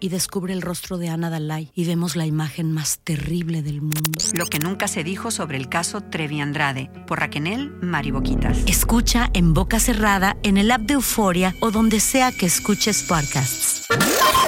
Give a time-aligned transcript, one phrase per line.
[0.00, 4.20] Y descubre el rostro de Ana Dalai y vemos la imagen más terrible del mundo.
[4.34, 7.38] Lo que nunca se dijo sobre el caso Trevi Andrade por Raquel
[7.80, 8.58] Mariboquitas.
[8.66, 13.86] Escucha en boca cerrada, en el app de Euforia o donde sea que escuches podcasts.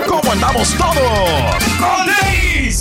[0.09, 2.11] ¿Cómo andamos todos?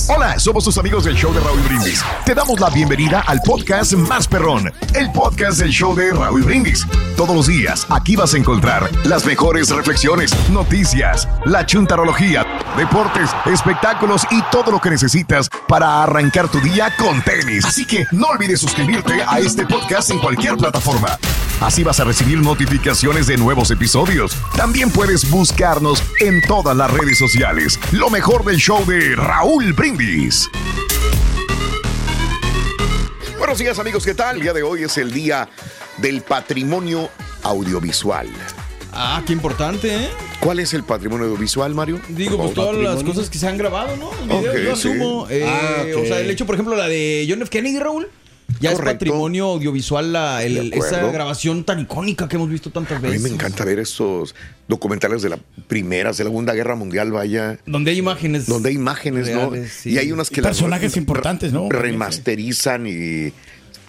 [0.08, 2.04] Hola, somos tus amigos del show de Raúl Brindis.
[2.26, 6.86] Te damos la bienvenida al podcast más perrón, el podcast del show de Raúl Brindis.
[7.16, 12.46] Todos los días aquí vas a encontrar las mejores reflexiones, noticias, la chuntarología,
[12.78, 17.66] deportes, espectáculos y todo lo que necesitas para arrancar tu día con tenis.
[17.66, 21.18] Así que no olvides suscribirte a este podcast en cualquier plataforma.
[21.62, 24.36] Así vas a recibir notificaciones de nuevos episodios.
[24.56, 27.80] También puedes buscarnos en todas las redes sociales.
[27.92, 30.50] Lo mejor del show de Raúl Brindis.
[33.38, 34.38] Buenos días amigos, ¿qué tal?
[34.38, 35.50] El día de hoy es el día
[35.98, 37.10] del patrimonio
[37.44, 38.30] audiovisual.
[39.02, 40.10] Ah, qué importante, ¿eh?
[40.42, 42.02] ¿Cuál es el patrimonio audiovisual, Mario?
[42.10, 44.12] Digo, pues todas las cosas que se han grabado, ¿no?
[44.24, 44.90] El video, Ok, yo sí.
[44.90, 45.28] asumo.
[45.30, 45.84] eh, Ah.
[45.98, 47.50] O sea, el hecho, por ejemplo, la de John F.
[47.50, 48.10] Kennedy, Raúl.
[48.60, 48.90] Ya Correcto.
[48.90, 53.00] es patrimonio audiovisual la, el- De esa grabación tan icónica que hemos visto tantas A
[53.00, 53.22] mí veces.
[53.22, 54.36] me encanta ver estos
[54.68, 57.58] documentales de la Primera, Segunda Guerra Mundial, vaya.
[57.66, 58.48] Donde hay imágenes.
[58.48, 59.52] Donde hay imágenes, ¿no?
[59.72, 59.92] sí.
[59.92, 61.70] Y hay unas que Y personajes importantes, ¿no?
[61.70, 63.32] Remasterizan y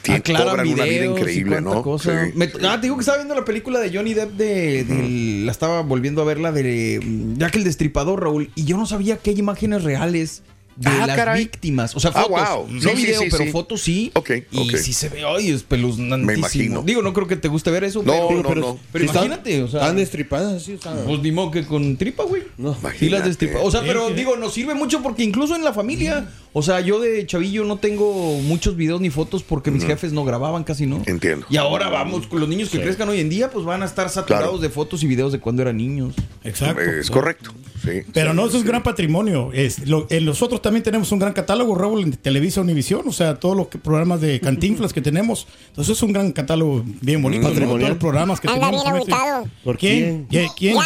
[0.03, 1.83] tienen, Aclaran cobran una vida increíble, ¿no?
[1.83, 2.27] cosa.
[2.27, 2.59] Sí, Me- sí.
[2.67, 6.23] ah, te digo que estaba viendo la película de Johnny Depp de, la estaba volviendo
[6.23, 9.39] a ver la de mm, Jack el Destripador, Raúl, y yo no sabía que hay
[9.39, 10.43] imágenes reales
[10.77, 11.43] de Ah, las caray.
[11.45, 11.95] víctimas.
[11.95, 12.49] O sea, Ah, fotos.
[12.57, 12.67] wow.
[12.71, 13.51] No Sí, video, sí, pero sí.
[13.51, 14.11] fotos sí.
[14.15, 14.77] Ok, y ok.
[14.77, 16.27] sí se ve, ay, espeluznantísimo.
[16.27, 16.83] Me imagino.
[16.83, 18.79] Digo, no creo que te guste ver eso, No, pero, no, pero, no.
[18.91, 19.81] pero Sí, están- imagínate, o sea.
[19.81, 20.97] Están destripadas, sí, están.
[21.05, 22.45] Pues ni modo que con tripa, güey.
[22.57, 22.71] No.
[22.73, 23.29] Sí las Imagínate.
[23.29, 23.59] destripa.
[23.61, 24.15] O sea, pero sí.
[24.15, 27.77] digo, nos sirve mucho porque incluso en la familia, o sea, yo de chavillo no
[27.77, 28.13] tengo
[28.43, 31.03] muchos videos ni fotos porque mis jefes no grababan casi, ¿no?
[31.07, 31.47] Entiendo.
[31.51, 34.09] Y ahora vamos, con los niños que crezcan hoy en día, pues van a estar
[34.09, 34.59] saturados Claro.
[34.63, 36.15] de fotos y videos de cuando eran niños.
[36.45, 36.81] Exacto.
[36.83, 37.53] Es correcto.
[37.83, 38.03] Sí.
[38.13, 39.51] Pero Sí, no, eso es gran patrimonio.
[39.55, 43.37] Es, lo- en nosotros también tenemos un gran catálogo, Raúl, en Televisa Univisión, o sea,
[43.37, 45.47] todos los que- programas de cantinflas que tenemos.
[45.69, 47.51] Entonces es un gran catálogo bien bonito.
[47.51, 48.85] Todos los programas que Anda tenemos.
[48.85, 49.45] bien ubicado.
[49.65, 50.27] ¿Por quién?
[50.29, 50.49] ¿Quién?
[50.57, 50.77] ¿Quién?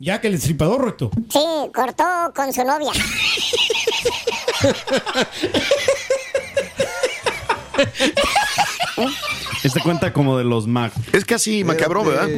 [0.00, 0.22] Jack.
[0.22, 1.10] Jack, el destripador, recto.
[1.30, 1.38] Sí,
[1.74, 2.90] cortó con su novia.
[9.62, 10.92] Este cuenta como de los Mac.
[11.12, 12.28] Es casi macabro, ¿verdad?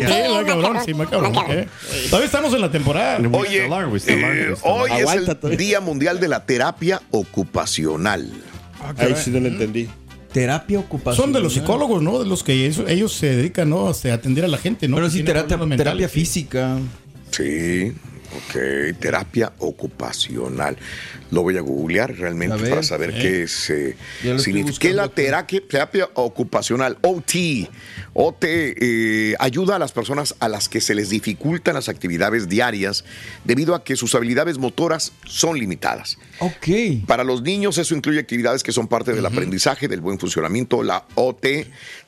[0.85, 1.53] Sí, más cabrón, sí.
[1.53, 1.69] ¿eh?
[2.11, 3.21] Todavía estamos en la temporada.
[3.33, 5.57] Oye, eh, hoy es el todavía.
[5.57, 8.33] Día Mundial de la Terapia Ocupacional.
[8.97, 9.89] Ahí sí no lo entendí.
[10.33, 11.17] Terapia ocupacional.
[11.17, 12.19] Son de los psicólogos, ¿no?
[12.19, 13.91] De los que ellos se dedican, ¿no?
[13.91, 14.97] Este, A atender a la gente, ¿no?
[14.97, 16.79] Pero Que sí, terapia, terapia física.
[17.33, 17.93] Sí,
[18.37, 18.99] ok.
[19.01, 20.77] Terapia ocupacional.
[21.33, 23.19] Lo voy a googlear realmente A ver, para saber eh.
[23.23, 23.97] qué es, eh,
[24.39, 24.79] significa.
[24.79, 26.99] ¿Qué la terapia ocupacional?
[27.01, 27.71] OT.
[28.13, 33.07] OT eh, ayuda a las personas a las que se les dificultan las actividades diarias
[33.45, 36.19] debido a que sus habilidades motoras son limitadas.
[36.41, 37.07] Ok.
[37.07, 40.83] Para los niños eso incluye actividades que son parte del aprendizaje, del buen funcionamiento.
[40.83, 41.47] La OT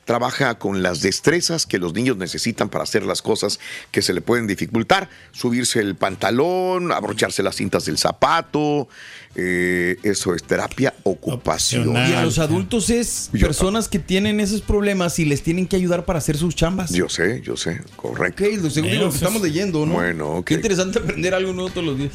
[0.05, 3.59] trabaja con las destrezas que los niños necesitan para hacer las cosas
[3.91, 8.87] que se le pueden dificultar, subirse el pantalón, abrocharse las cintas del zapato,
[9.35, 12.09] eh, eso es terapia ocupacional.
[12.09, 16.05] Y a los adultos es personas que tienen esos problemas y les tienen que ayudar
[16.05, 16.91] para hacer sus chambas.
[16.91, 18.43] Yo sé, yo sé, correcto.
[18.43, 19.93] Ok, lo seguro lo que estamos leyendo, ¿no?
[19.93, 20.45] Bueno, ok.
[20.45, 22.13] Qué interesante aprender algo nuevo todos los días.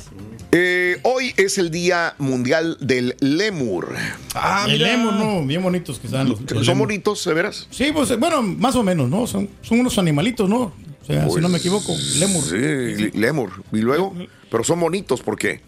[0.53, 3.95] Eh, hoy es el Día Mundial del Lemur.
[4.35, 6.87] Ah, el lemur, no, bien bonitos que están los, ¿Son lemur.
[6.89, 7.69] bonitos, de veras?
[7.71, 9.27] Sí, pues bueno, más o menos, ¿no?
[9.27, 10.73] Son, son unos animalitos, ¿no?
[11.03, 12.43] O sea, si no me equivoco, lemur.
[12.49, 13.51] Pues, Sí, lemur.
[13.73, 14.15] Y luego,
[14.51, 15.61] pero son bonitos, ¿por qué?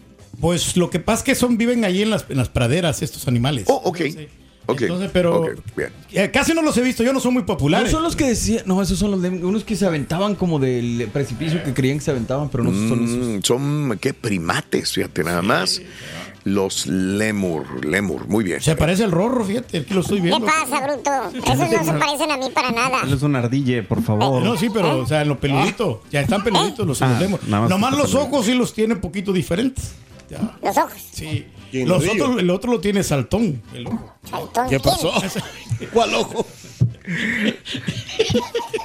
[0.43, 3.29] Pues lo que pasa es que son, viven allí en las, en las praderas estos
[3.29, 3.63] animales.
[3.69, 4.01] Oh, ok.
[4.65, 4.81] Ok.
[4.81, 5.45] Entonces, pero
[5.77, 5.89] bien.
[6.11, 7.89] eh, casi no los he visto, yo no son muy No populares.
[7.91, 11.07] son los que decían, no, esos son los de, unos que se aventaban como del
[11.13, 13.17] precipicio que creían que se aventaban, pero no son esos.
[13.25, 14.13] Mm, son, ¿qué?
[14.13, 15.81] Primates, fíjate, nada más.
[16.43, 18.59] Los lemur, lemur, muy bien.
[18.59, 20.45] Se parece al rorro, fíjate, aquí lo estoy ¿Qué viendo.
[20.45, 21.11] pasa, bruto?
[21.37, 22.99] Esos no se parecen a mí para nada.
[23.05, 24.43] Él es un ardille, por favor.
[24.43, 26.01] No, sí, pero, o sea, en lo peludito.
[26.11, 27.39] Ya están peluditos los, Ah, los lemur.
[27.47, 29.93] nada más Nomás los ojos sí los tiene un poquito diferentes.
[30.33, 30.57] Ya.
[30.61, 30.93] Los ojos.
[31.11, 31.47] Sí.
[31.71, 33.61] ¿Quién, Los otros, el otro lo tiene saltón.
[33.73, 34.13] el ojo.
[34.29, 34.69] Saltón.
[34.69, 34.93] ¿Qué ¿Quién?
[34.93, 35.13] pasó?
[35.93, 36.45] ¿Cuál ojo?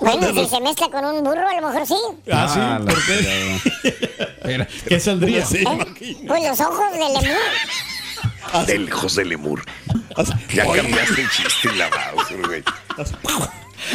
[0.00, 1.95] Bueno, si se mezcla con un burro, a lo mejor sí.
[2.33, 2.59] Ah, sí.
[2.61, 4.67] Ah, la ¿Por qué?
[4.89, 5.41] ¿Qué saldría?
[5.53, 6.17] ¿Eh?
[6.27, 8.67] Pues los ojos del lemur.
[8.67, 9.65] Del José Lemur.
[10.55, 12.62] Ya cambiaste el chiste y la Bowser, güey.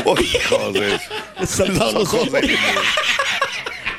[0.05, 1.69] Oye, José.
[1.69, 2.29] los ojos.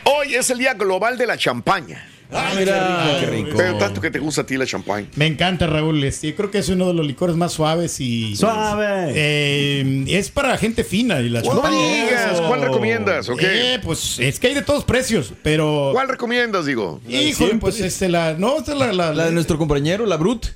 [0.04, 2.08] Hoy es el Día Global de la Champaña.
[2.34, 3.50] Ah, mira, qué rico.
[3.56, 5.06] Pero tanto que te gusta a ti la champaña.
[5.16, 6.02] Me encanta, Raúl.
[6.04, 8.34] Este, creo que es uno de los licores más suaves y.
[8.36, 9.12] ¡Suave!
[9.14, 11.76] Eh, es para gente fina y la No champaña.
[12.06, 13.28] digas, ¿cuál recomiendas?
[13.28, 13.74] ¿O qué?
[13.74, 15.90] Eh, pues es que hay de todos precios, pero.
[15.92, 17.00] ¿Cuál recomiendas, digo?
[17.08, 18.34] Híjole, pues este, la.
[18.34, 18.92] No, esta es la.
[18.92, 20.46] La, La de nuestro compañero, la Brut.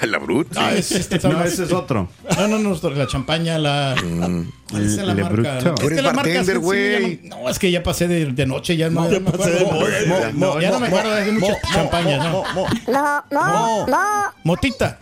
[0.06, 0.48] La Brut.
[0.56, 2.08] Ah, es, este, No, más- ese es otro.
[2.36, 3.94] No, no, no, la champaña, la.
[4.70, 5.58] ¿Cuál es la Le marca?
[5.58, 7.20] Es que la marca sí, güey.
[7.24, 9.50] no, no, es que ya pasé de, de noche, ya no, ya no me pasé
[9.50, 10.06] de acuerdo.
[10.06, 10.32] noche.
[10.34, 12.42] No, Mo, ya no me acuerdo de mucha champaña, ¿no?
[12.54, 12.66] Mo,
[13.30, 13.86] mo, mo.
[14.44, 14.98] Motita.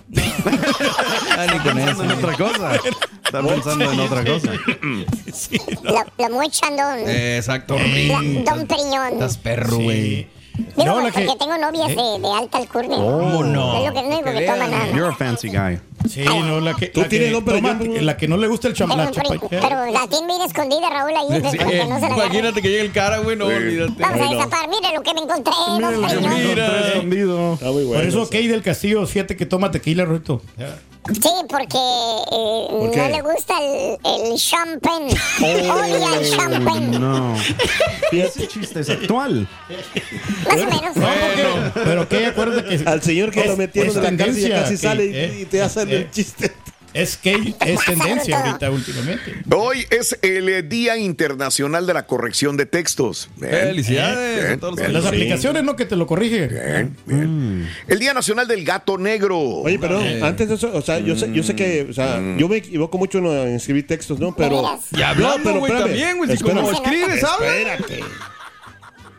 [1.37, 2.19] Ah, ni con Pensando en eso.
[2.19, 2.73] otra cosa.
[3.25, 4.53] Está pensando en otra cosa.
[5.85, 6.99] La, la muy chandón.
[7.09, 7.77] Exacto.
[7.79, 9.13] La, don Periñón.
[9.15, 10.27] Estás perro, güey.
[10.57, 12.97] Digo, No, la porque que- tengo novias de, de alta alcurnia.
[12.97, 13.77] ¿Cómo no?
[13.79, 14.87] Es lo que no digo que nada.
[14.93, 15.81] You're a fancy guy.
[16.09, 18.07] Sí, no, la que, ¿Tú la que, tienes toma- John?
[18.07, 19.11] la que no le gusta el cham- Pero, la
[19.51, 21.43] pero, tiene bien escondida, Raúl, ahí.
[21.43, 22.15] que no se la.
[22.17, 23.93] Imagínate que llegue el cara, güey, no, olvídate.
[24.03, 24.69] Vamos a destapar.
[24.69, 26.05] Mire lo que me encontré, Periñón.
[26.05, 27.55] Encontré escondido.
[27.55, 28.01] Está muy bueno.
[28.01, 30.43] Por eso Key del Castillo, fíjate que toma tequila, Ruito.
[31.15, 33.09] Sí, porque eh, no qué?
[33.09, 35.15] le gusta el, el champagne.
[35.41, 36.99] Odia el champagne.
[36.99, 37.35] No.
[38.13, 39.49] Ese chiste es actual.
[40.45, 40.93] Más o menos.
[40.95, 44.69] Pero, pero Key, acuérdate que Al señor que es- lo metieron en la cárcel casi
[44.71, 45.39] Key, sale y- eh.
[45.41, 46.53] y te hacen Eh, el chiste.
[46.93, 49.37] Es Key, es tendencia ahorita últimamente.
[49.55, 53.31] Hoy es el eh, Día Internacional de la Corrección de Textos.
[53.37, 55.77] Bien, Felicidades bien, a todos los bien, Las aplicaciones, ¿no?
[55.77, 56.49] Que te lo corrige.
[56.49, 57.69] Bien, bien.
[57.87, 59.39] El Día Nacional del Gato Negro.
[59.39, 62.49] Oye, pero antes de eso, o sea, yo sé, yo sé que, o sea, yo
[62.49, 64.35] me equivoco mucho en, escribir textos, ¿no?
[64.35, 64.81] Pero.
[64.91, 66.37] Y hablando, No, güey, espérame, también, güey.
[66.37, 67.47] Si como escribes, habla.
[67.47, 68.01] Espérate.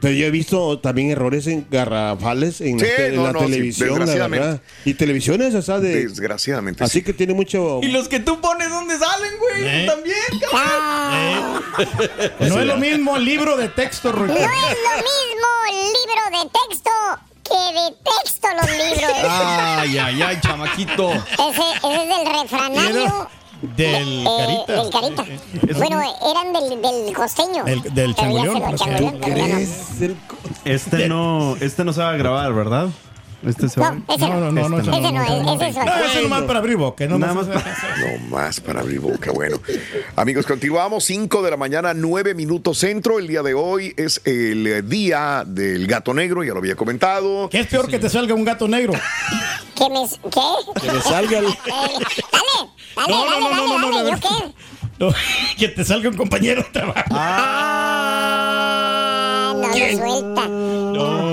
[0.02, 3.40] Pero yo he visto también errores en garrafales en, Sí, la, en no, la no,
[3.42, 4.62] sí, televisión, la verdad.
[4.84, 6.08] Y televisiones, o sea, de.
[6.08, 6.84] Desgraciadamente.
[6.84, 7.04] Así sí.
[7.04, 7.80] que tiene mucho.
[7.84, 9.84] Y los que tú pones, ¿dónde salen, güey?
[9.84, 9.86] Eh.
[9.86, 10.18] También,
[10.52, 11.62] cabrón.
[12.50, 14.34] No es lo mismo el libro de texto, Ruito.
[14.34, 16.92] No es lo mismo el libro de texto
[17.44, 19.12] que de texto los libros.
[19.24, 21.12] Ay, ay, ay, chamaquito.
[21.12, 23.30] Ese, ese es del refranario.
[23.62, 24.84] Del eh, carita.
[24.84, 25.26] del carita.
[25.78, 26.02] Bueno,
[26.32, 27.64] eran del, del costeño.
[27.64, 28.78] Del- del Pero ya changoleón, se lo ¿no?
[28.78, 29.54] changoleón, pero ya no.
[29.56, 32.88] ¿Crees el co- Este no, este no se va a grabar, ¿verdad?
[33.44, 33.92] Este se va.
[33.92, 34.52] No, ese No, no, no.
[34.52, 35.94] no, no, no, Ese no, no, ese es No, otro.
[36.06, 37.08] eso nomás para abrir boca.
[37.08, 37.34] No más.
[37.36, 37.48] No
[38.30, 39.32] más para abrir boca.
[39.32, 39.60] Bueno,
[40.16, 41.04] amigos, continuamos.
[41.06, 43.18] 5 de la mañana, 9 minutos centro.
[43.20, 47.50] El día de hoy es el día del gato negro, ya lo había comentado.
[47.50, 48.94] ¿Qué es peor que te salga un gato negro?
[49.76, 50.42] Que me, ¿Qué?
[50.82, 51.46] Que me salga el.
[51.46, 51.56] Dale,
[52.32, 54.54] dale, No, no, dale, no, dale, no, no, dale, no, ¿yo no.
[55.00, 55.10] No,
[55.58, 57.02] que te salga un compañero de trabajo.
[58.22, 60.44] Ah, no lo suelta.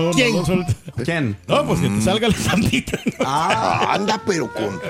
[0.09, 0.33] No, ¿Quién?
[0.35, 0.67] No.
[1.05, 1.37] ¿Quién?
[1.47, 3.01] No, pues que te salga la zampita.
[3.21, 4.81] Ah, anda, pero con.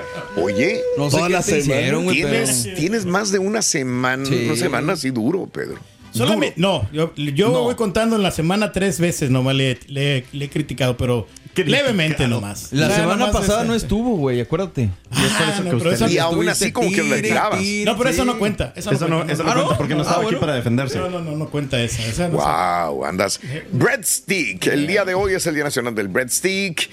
[0.43, 1.61] Oye, No sé Toda qué la semana.
[1.61, 2.13] hicieron, pero...
[2.29, 4.45] tienes, tienes más de una semana, Sí.
[4.45, 5.77] una semana así duro, Pedro.
[6.11, 7.61] Solamente, no, yo, yo No.
[7.63, 11.27] voy contando en la semana tres veces nomás le, le- le he criticado, pero
[11.65, 12.71] Levemente nomás.
[12.71, 14.89] La semana nomás pasada no estuvo, güey, acuérdate.
[15.11, 17.59] Ah, no, pero esa- Y aún así como que la tirabas.
[17.85, 18.73] No, pero eso no cuenta.
[18.75, 19.33] Eso no- cuenta.
[19.33, 20.97] eso no cuenta porque no estaba aquí para defenderse.
[20.99, 22.05] No, no, no, no cuenta esa.
[22.05, 23.39] esa no Wow, andas.
[23.71, 24.67] Breadstick.
[24.67, 26.89] El día de hoy es el Día Nacional del Breadstick.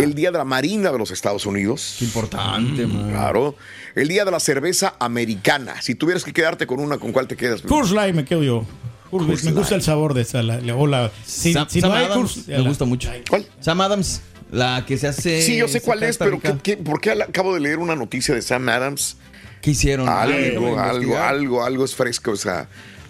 [0.00, 1.96] El Día de la Marina de los Estados Unidos.
[1.98, 3.10] Qué importante, man.
[3.10, 3.56] Claro.
[3.94, 5.80] El Día de la Cerveza Americana.
[5.82, 7.62] Si tuvieras que quedarte con una, ¿con cuál te quedas?
[7.62, 8.64] Coors Light me quedo yo.
[9.10, 10.42] Coors me gusta el sabor de esa.
[10.42, 13.10] La, la- o la- si, Sam, si Sam no hay Adams, Coors, me gusta mucho.
[13.28, 13.46] ¿Cuál?
[13.60, 15.42] Sam Adams, la que se hace.
[15.42, 16.40] Sí, yo sé cuál es, pero.
[16.40, 19.16] ¿qué, qué- por qué acabo de leer una noticia de Sam Adams?
[19.62, 20.08] ¿Qué hicieron?
[20.08, 22.68] Ah, déjame Algo, algo, algo, algo es fresco esa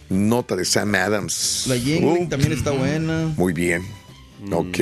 [0.08, 1.64] nota de Sam Adams.
[1.68, 3.32] La Yingling Uh, también está buena.
[3.36, 3.82] Muy bien.
[4.52, 4.78] Ok.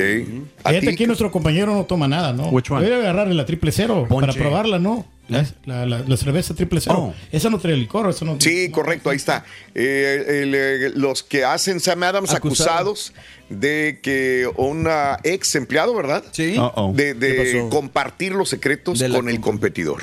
[0.63, 2.49] ¿A Fíjate aquí nuestro compañero no toma nada, ¿no?
[2.49, 2.83] Which one?
[2.83, 5.05] Debe agarrarle la triple cero para probarla, ¿no?
[5.29, 6.95] La, la- la- la cerveza triple cero.
[6.97, 7.13] Oh.
[7.33, 8.37] Esa no trae licor, eso no.
[8.39, 9.43] Sí, correcto, ahí está.
[9.75, 12.79] Eh, el, eh, los que hacen Sam Adams Acusado.
[12.79, 13.13] acusados
[13.49, 16.23] de que una ex empleado, ¿verdad?
[16.31, 16.55] Sí.
[16.93, 20.01] De, de compartir los secretos De con el competidor.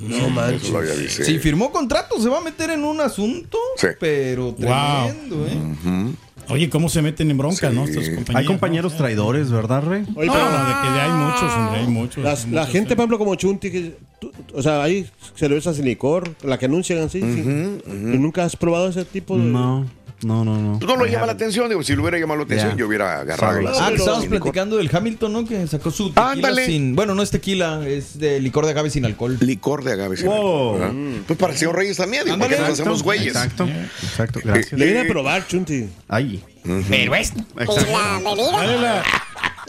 [0.00, 1.14] No manches.
[1.24, 3.86] Si firmó contrato, se va a meter en un asunto, Sí.
[4.00, 6.12] pero tremendo, ¿eh?
[6.48, 7.74] Oye, ¿cómo se meten en bronca, Sí.
[7.76, 7.84] no?
[7.84, 8.36] Estos compañeros.
[8.36, 8.98] Hay compañeros ¿no?
[8.98, 10.04] traidores, ¿verdad, Rey?
[10.14, 12.24] Oye, No, pero no, de que hay muchos, hombre, hay muchos.
[12.24, 12.94] las- hay la muchos, gente, sí.
[12.94, 16.98] por ejemplo, como Chunti, que, tú- o sea, hay cervezas sin licor, la que anuncian
[17.00, 17.20] así.
[17.20, 17.42] sí.
[17.86, 19.44] ¿Y nunca has probado ese tipo de.?
[19.44, 19.86] No,
[20.24, 20.78] no, no, no.
[20.78, 22.78] No lo llama la atención, digo, si lo hubiera llamado la atención, Yeah.
[22.78, 25.44] yo hubiera agarrado la Ah, que estábamos platicando del Hamilton, ¿no?
[25.44, 26.66] Que sacó su tequila Ándale.
[26.66, 26.96] sin...
[26.96, 29.36] Bueno, no es tequila, es de licor de agave sin alcohol.
[29.40, 30.16] Licor de agave.
[30.16, 30.36] sin Wow.
[30.74, 31.22] alcohol, ¿verdad?
[31.26, 33.28] Pues para el señor Reyes también, digo, porque nos hacemos güeyes.
[33.28, 33.68] Exacto,
[34.02, 34.72] exacto, gracias.
[34.72, 35.88] Eh, Debería eh, probar, Chunti.
[36.08, 36.42] Ahí.
[36.64, 37.44] ¿Y Exacto.
[37.56, 38.50] la bebida?
[38.50, 39.02] ¿Cuál es la,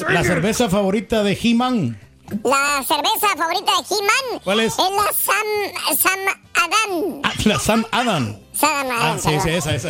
[0.09, 1.99] la cerveza favorita de He-Man?
[2.43, 4.41] La cerveza favorita de He-Man.
[4.43, 4.73] ¿Cuál es?
[4.77, 6.19] la Sam, Sam
[6.55, 7.21] Adán.
[7.23, 8.35] Ah, la Sam Adam.
[8.53, 9.19] Sam Ah, Adán.
[9.19, 9.89] sí, sí, esa, esa.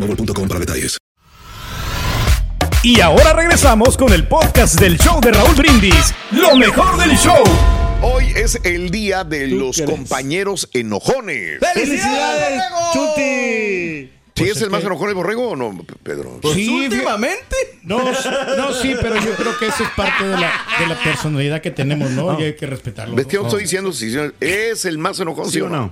[0.07, 0.97] boostmobile.com para detalles.
[2.83, 6.13] Y ahora regresamos con el podcast del show de Raúl Brindis.
[6.31, 7.43] Lo mejor del show.
[8.01, 11.59] Hoy es el día de los compañeros enojones.
[11.73, 14.11] ¡Felicidades, Chunti!
[14.33, 16.39] ¿Sí es el más enojón el borrego o no, Pedro?
[16.55, 17.55] Sí, últimamente.
[17.83, 17.99] No,
[18.57, 21.69] no, sí, pero yo creo que eso es parte de la, de la personalidad que
[21.69, 22.39] tenemos, ¿no?
[22.39, 23.15] Y hay que respetarlo.
[23.15, 23.47] ¿Ves que yo No.
[23.49, 25.77] estoy diciendo si es el más enojón, sí, o no?
[25.77, 25.91] No,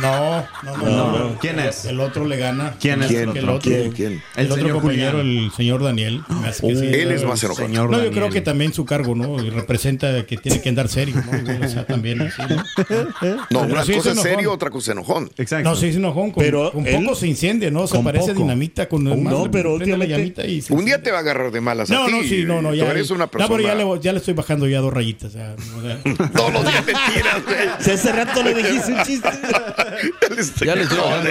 [0.00, 1.38] no, no, no, no.
[1.40, 1.84] ¿Quién es?
[1.84, 2.74] El otro le gana.
[2.80, 3.22] ¿Quién es ¿Quién?
[3.22, 3.54] el otro?
[3.54, 3.92] otro, ¿Quién?
[3.92, 4.12] ¿Quién?
[4.36, 5.44] El, El otro señor compañero, Julián.
[5.44, 6.22] el señor Daniel.
[6.28, 6.86] me hace que sí.
[6.86, 7.40] Él es No, más.
[7.40, 9.42] Señor No, yo creo que también su cargo, ¿no?
[9.42, 11.66] Y representa que tiene que andar serio, ¿no?
[11.66, 12.64] O sea, también así, ¿no?
[13.50, 15.30] No, una sí cosa es serio, otra cosa es enojón.
[15.38, 15.68] Exacto.
[15.68, 16.30] No, sí es enojón.
[16.32, 17.86] Con, Pero él- poco se incendia, ¿no?
[17.86, 18.40] Se parece poco.
[18.42, 21.50] dinamita con el No, pero últimamente- llamita y se Un día te va a agarrar
[21.50, 22.12] de malas a No, ti.
[22.12, 22.84] no, sí, no, no, ya.
[22.84, 23.68] Tú eres una No, pero persona...
[23.68, 25.32] ya le, ya le estoy bajando ya dos rayitas.
[25.32, 25.54] ya.
[26.34, 27.58] Todos los días mentiras, güey.
[27.80, 29.28] Si hace rato le dijiste un chiste.
[30.22, 31.24] Ya le estoy- Ya le estoy bajando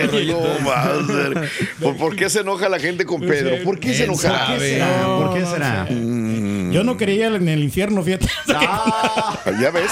[1.14, 1.42] Joder, los no.
[1.82, 3.64] ¿Por, por qué se enoja la gente con Pedro?
[3.64, 4.48] ¿Por qué se ¿Quién enoja?
[4.48, 4.84] sabe?
[5.06, 5.88] ¿Por qué será?
[5.90, 8.28] Yo no creía en el infierno, fíjate.
[8.54, 9.92] Ah, ya ves,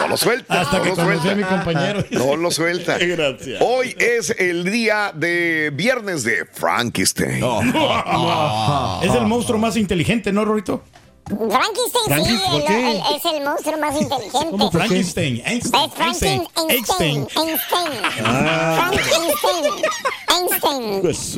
[0.00, 0.60] no lo suelta.
[0.62, 1.64] Hasta no que lo conocí a mi suelta.
[1.64, 2.04] compañero.
[2.10, 2.98] No lo suelta.
[3.00, 3.60] Gracias.
[3.60, 7.42] Hoy es el día de viernes de Frankenstein.
[9.02, 10.82] Es el monstruo más inteligente, ¿no, Rorito?
[11.28, 12.90] Frankenstein, Frankenstein, sí, ¿por el- qué?
[12.90, 14.48] el- es el monstruo más inteligente.
[14.50, 15.42] ¿Cómo Frankenstein?
[15.44, 15.90] Einstein.
[15.90, 16.42] Frankenstein.
[16.68, 17.16] Einstein.
[17.16, 17.26] Einstein.
[17.36, 18.24] Einstein.
[18.24, 18.90] Ah.
[18.90, 19.82] Frankenstein.
[20.28, 21.00] Einstein.
[21.02, 21.36] Pues.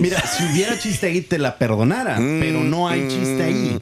[0.00, 3.78] Mira, si hubiera chiste ahí te la perdonara, pero no hay chiste ahí.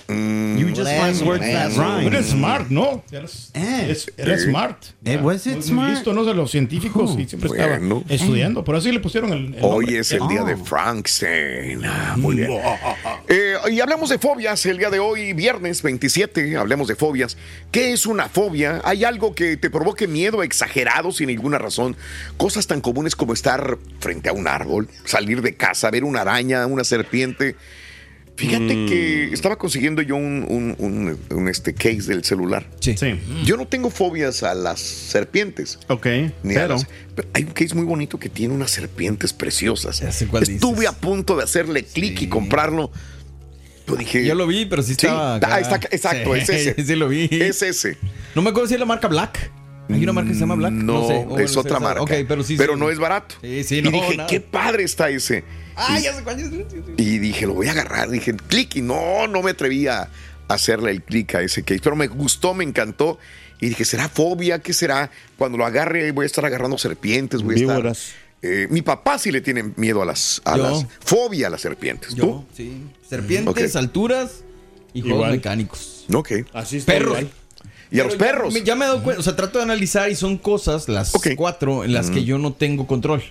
[0.58, 2.06] You just find words that rhyme.
[2.06, 3.02] Eres smart, ¿no?
[3.10, 4.44] Eres, eres- eres Eh.
[4.50, 4.84] smart.
[5.04, 5.90] Eh, was it smart?
[5.90, 6.24] listo, ¿no?
[6.24, 8.02] De los científicos y siempre estaba bueno.
[8.08, 8.64] estudiando.
[8.64, 9.98] Por así le pusieron el, el Hoy nombre.
[10.00, 11.84] es el día de Frankenstein.
[11.84, 12.50] Ah, muy bien.
[13.28, 16.56] Eh, y hablemos de fobias el día de hoy, viernes 27.
[16.56, 17.36] Hablemos de fobias.
[17.70, 18.80] ¿Qué es una fobia?
[18.84, 21.96] ¿Hay algo que te provoque miedo exagerado sin ninguna razón?
[22.36, 26.66] Cosas tan comunes como estar frente a un árbol, salir de casa, ver una araña,
[26.66, 27.54] una serpiente.
[28.36, 28.88] Fíjate Mm.
[28.88, 32.68] que estaba consiguiendo yo un, un- un- un, este case del celular.
[32.80, 32.96] Sí.
[33.44, 35.78] Yo no tengo fobias a las serpientes.
[35.88, 36.06] Ok.
[36.42, 36.74] Ni a Pero.
[36.74, 40.02] las- pero hay un case muy bonito que tiene unas serpientes preciosas.
[40.28, 42.90] cuál Estuve a punto de hacerle clic y comprarlo.
[43.86, 44.24] Yo dije.
[44.24, 45.36] Yo lo vi, pero sí estaba.
[45.36, 46.82] ah, está- exacto, Sí, es ese.
[46.86, 47.28] Sí, lo vi.
[47.30, 47.96] Es ese.
[48.34, 49.50] No me acuerdo si es la marca Black.
[49.88, 50.72] Hay una marca que se llama Black.
[50.72, 51.26] No, sé.
[51.38, 52.02] Es otra marca.
[52.02, 52.56] Ok, pero sí.
[52.56, 52.80] Pero sí.
[52.80, 53.36] no es barato.
[53.40, 53.90] Sí, sí, y no.
[53.90, 54.28] dije, nada.
[54.28, 55.44] qué padre está ese.
[55.76, 56.50] Ah, y, ya sé cuál es.
[56.96, 58.10] y dije, lo voy a agarrar.
[58.10, 58.76] Dije, clic.
[58.76, 60.08] Y no, no me atreví a
[60.48, 61.80] hacerle el clic a ese case.
[61.82, 63.18] Pero me gustó, me encantó.
[63.60, 64.58] Y dije, ¿será fobia?
[64.58, 65.10] ¿Qué será?
[65.38, 67.42] Cuando lo agarre, voy a estar agarrando serpientes.
[67.42, 67.76] Voy a estar.
[67.76, 68.12] Víboras.
[68.42, 70.62] Eh, mi papá sí le tiene miedo a las, a Yo.
[70.62, 72.14] las fobia a las serpientes.
[72.14, 72.44] Yo, ¿Tú?
[72.54, 72.82] sí.
[73.08, 74.44] Serpientes, alturas
[74.92, 75.30] y juegos Igual.
[75.32, 76.04] mecánicos.
[76.12, 76.32] Ok.
[76.52, 77.18] Así está Perros.
[77.18, 77.30] igual.
[77.90, 78.64] Y a los Pero perros.
[78.64, 81.84] Ya, me he dado cuenta, o sea, trato de analizar y son cosas, las cuatro,
[81.84, 83.22] en las que yo no tengo control.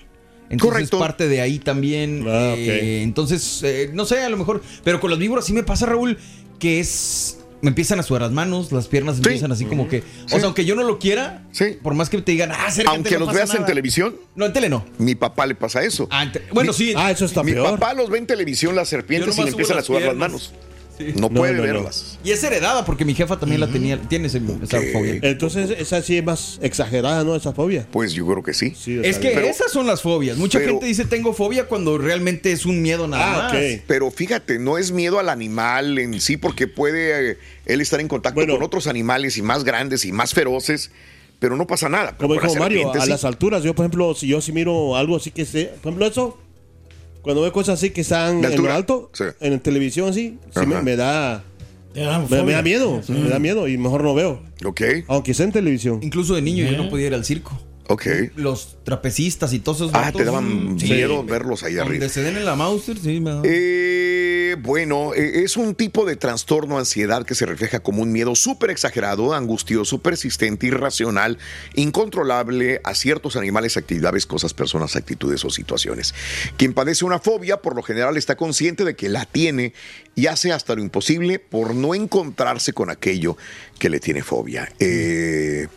[0.48, 0.98] Entonces Correcto.
[0.98, 2.24] parte de ahí también.
[2.26, 4.62] Ah, eh, entonces, eh, no sé, a lo mejor.
[4.84, 6.18] Pero con las víboras sí me pasa, Raúl,
[6.58, 7.38] que es.
[7.62, 10.02] Me empiezan a sudar las manos, las piernas empiezan así como que.
[10.26, 11.42] O sea, aunque yo no lo quiera,
[11.82, 13.66] por más que te digan, ah, acércate, Aunque no los pasa veas en nada".
[13.66, 14.16] televisión.
[14.34, 14.84] No, en tele no.
[14.98, 16.08] Mi papá le pasa eso.
[16.52, 16.92] bueno, Mi- sí.
[16.96, 17.70] Ah, eso está Mi peor.
[17.78, 20.52] papá los ve en televisión las serpientes y le empiezan a sudar las manos.
[20.98, 21.12] Sí.
[21.14, 21.64] No, No, puede no, no.
[21.64, 22.18] verlas.
[22.24, 25.18] Y es heredada porque mi jefa también la tenía, tiene ese- esa fobia.
[25.22, 27.36] Entonces, esa sí es más exagerada, ¿no?
[27.36, 27.86] Esa fobia.
[27.90, 28.72] Pues yo creo que sí.
[28.74, 30.36] Sí, Es que esas son las fobias.
[30.38, 33.62] Mucha pero- gente dice tengo fobia cuando realmente es un miedo nada Ah, más.
[33.86, 38.08] Pero fíjate, no es miedo al animal en sí, porque puede eh, él estar en
[38.08, 38.54] contacto Bueno.
[38.54, 40.90] con otros animales y más grandes y más feroces,
[41.38, 42.16] pero no pasa nada.
[42.16, 43.10] Como dijo Mario, a sí.
[43.10, 46.06] las alturas, yo por ejemplo, si yo sí miro algo así que sé, por ejemplo
[46.06, 46.38] eso,
[47.26, 49.24] cuando veo cosas así que están ¿De en lo alto, Sí.
[49.40, 51.42] en la televisión así, sí me, da,
[51.92, 55.50] me, da miedo, sí, me da miedo y mejor no veo, Ok, aunque sea en
[55.50, 55.98] televisión.
[56.04, 57.60] Incluso de niño yo no podía ir al circo.
[57.88, 58.06] Ok.
[58.36, 60.86] Los trapecistas y todos esos Ah, te daban sí.
[60.86, 61.92] miedo verlos ahí arriba.
[61.94, 63.42] Donde se den en la Mauser, sí, me da.
[63.44, 68.34] Eh, bueno, eh, es un tipo de trastorno ansiedad que se refleja como un miedo
[68.34, 71.38] súper exagerado, angustioso, persistente, irracional,
[71.74, 76.14] incontrolable a ciertos animales, actividades, cosas, personas, actitudes o situaciones.
[76.56, 79.72] Quien padece una fobia, por lo general, está consciente de que la tiene
[80.14, 83.36] y hace hasta lo imposible por no encontrarse con aquello
[83.78, 84.72] que le tiene fobia.
[84.78, 85.68] Eh,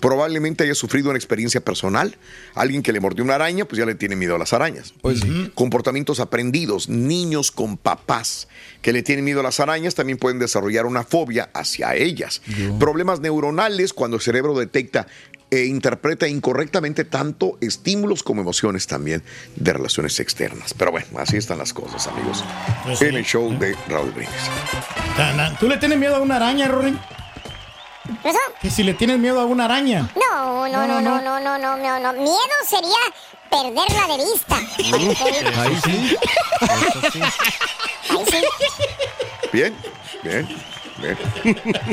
[0.00, 2.16] Probablemente haya sufrido una experiencia personal.
[2.54, 4.94] Alguien que le mordió una araña, pues ya le tiene miedo a las arañas.
[5.00, 5.20] Pues
[5.54, 6.88] Comportamientos aprendidos.
[6.88, 8.48] Niños con papás
[8.82, 12.42] que le tienen miedo a las arañas también pueden desarrollar una fobia hacia ellas.
[12.78, 15.06] Problemas neuronales cuando el cerebro detecta
[15.50, 19.22] e interpreta incorrectamente tanto estímulos como emociones también
[19.54, 20.74] de relaciones externas.
[20.74, 22.44] Pero bueno, así están las cosas, amigos.
[22.84, 23.06] Pues sí.
[23.06, 24.36] En el show de Raúl Brindis.
[25.60, 26.98] ¿Tú le tienes miedo a una araña, Rory?
[28.26, 28.38] ¿Qué pasó?
[28.60, 30.10] Que si le tienes miedo a una araña.
[30.16, 32.12] No, no, no, no, no, no, no, no, no.
[32.14, 32.96] Miedo sería
[33.48, 34.56] perderla de vista.
[35.62, 36.16] Ahí sí.
[38.10, 38.42] Ahí sí.
[39.52, 39.74] Bien,
[40.22, 40.48] bien,
[40.98, 41.18] bien.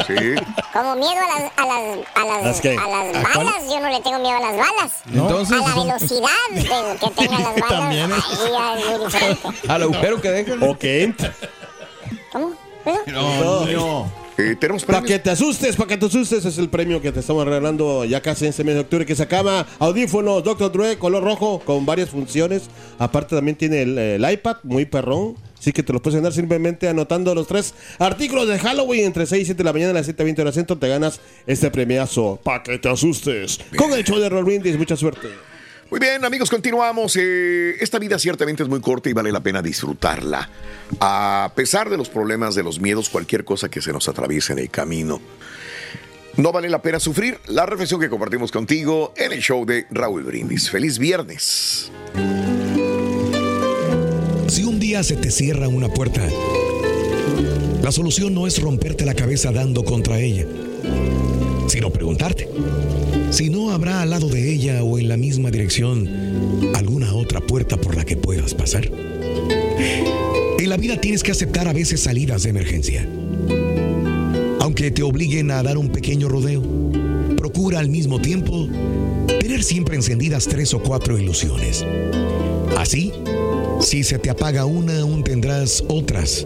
[0.07, 0.35] Sí.
[0.73, 2.77] Como miedo a las, a las, a las, ¿Las qué?
[2.77, 3.45] a las ¿A cuál?
[3.45, 4.91] balas, yo no le tengo miedo a las balas.
[5.11, 8.25] Entonces, a la velocidad de que tengan las balas, También es-
[8.59, 9.47] ahí es muy diferente.
[9.69, 10.63] al agujero que dejan.
[10.63, 11.33] O que entra.
[12.31, 12.53] ¿Cómo?
[12.85, 13.01] ¿Eso?
[13.07, 14.22] No, no.
[14.37, 17.19] Eh, tenemos Para que te asustes, para que te asustes, es el premio que te
[17.19, 19.67] estamos regalando ya casi en este mes de octubre que se acaba.
[19.79, 20.71] Audífonos Dr.
[20.71, 22.63] Dre, color rojo, con varias funciones.
[22.97, 25.35] Aparte también tiene el, el iPad, muy perrón.
[25.59, 29.43] Así que te los puedes ganar simplemente anotando los tres artículos de Halloween entre 6
[29.43, 30.77] y 7 de la mañana a las 7 20 horas centro.
[30.77, 32.39] Te ganas este premiazo.
[32.43, 33.59] Para que te asustes.
[33.77, 35.29] Con el show de Roll Brindis, mucha suerte.
[35.93, 37.15] Muy bien, amigos, continuamos.
[37.17, 40.49] Eh, esta vida ciertamente es muy corta y vale la pena disfrutarla.
[40.99, 44.59] A pesar de los problemas, de los miedos, cualquier cosa que se nos atraviese en
[44.59, 45.21] el camino.
[46.35, 47.39] No vale la pena sufrir.
[47.45, 50.67] La reflexión que compartimos contigo en el show de Raúl Brindis.
[50.71, 51.91] Feliz viernes.
[54.47, 56.27] Si un día se te cierra una puerta,
[57.83, 60.47] la solución no es romperte la cabeza dando contra ella,
[61.67, 62.49] sino preguntarte
[63.31, 66.07] si no habrá al lado de ella o en la misma dirección
[66.75, 68.89] alguna otra puerta por la que puedas pasar.
[70.59, 73.07] En la vida tienes que aceptar a veces salidas de emergencia.
[74.59, 76.63] aunque te obliguen a dar un pequeño rodeo.
[77.35, 78.69] Procura al mismo tiempo
[79.39, 81.85] tener siempre encendidas tres o cuatro ilusiones.
[82.77, 83.11] Así,
[83.81, 86.45] si se te apaga una, aún tendrás otras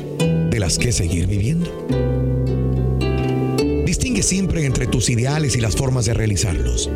[0.49, 1.69] de las que seguir viviendo.
[4.21, 6.89] Siempre entre tus ideales y las formas de realizarlos.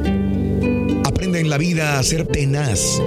[1.05, 3.01] Aprende en la vida a ser tenaz.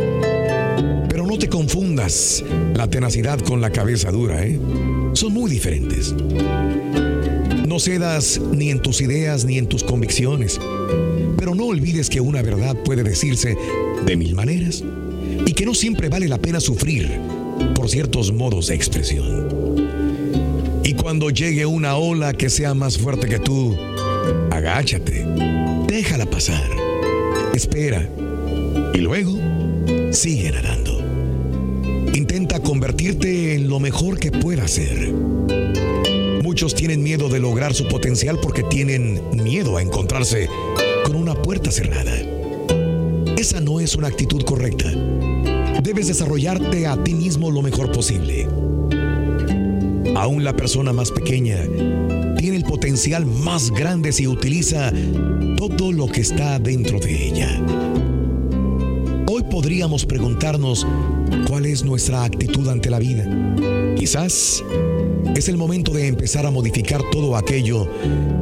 [1.09, 2.42] Pero no te confundas
[2.74, 4.59] la tenacidad con la cabeza dura, ¿eh?
[5.12, 6.14] Son muy diferentes.
[7.66, 10.59] No cedas ni en tus ideas ni en tus convicciones.
[11.37, 13.57] Pero no olvides que una verdad puede decirse
[14.07, 14.83] de mil maneras
[15.44, 17.11] y que no siempre vale la pena sufrir
[17.74, 19.48] por ciertos modos de expresión.
[20.83, 23.77] Y cuando llegue una ola que sea más fuerte que tú,
[24.51, 25.27] agáchate,
[25.87, 26.71] déjala pasar,
[27.55, 28.09] espera
[28.93, 29.39] y luego
[30.13, 31.01] sigue nadando.
[32.15, 35.13] Intenta convertirte en lo mejor que puedas ser.
[36.43, 40.49] Muchos tienen miedo de lograr su potencial porque tienen miedo a encontrarse
[41.05, 42.15] con una puerta cerrada.
[43.37, 44.91] Esa no es una actitud correcta.
[45.83, 48.47] Debes desarrollarte a ti mismo lo mejor posible.
[50.15, 51.59] Aún la persona más pequeña
[52.44, 54.92] tiene el potencial más grande si utiliza
[55.57, 57.59] todo lo que está dentro de ella.
[59.26, 60.87] Hoy podríamos preguntarnos
[61.48, 63.24] cuál es nuestra actitud ante la vida.
[63.96, 64.62] Quizás
[65.35, 67.88] es el momento de empezar a modificar todo aquello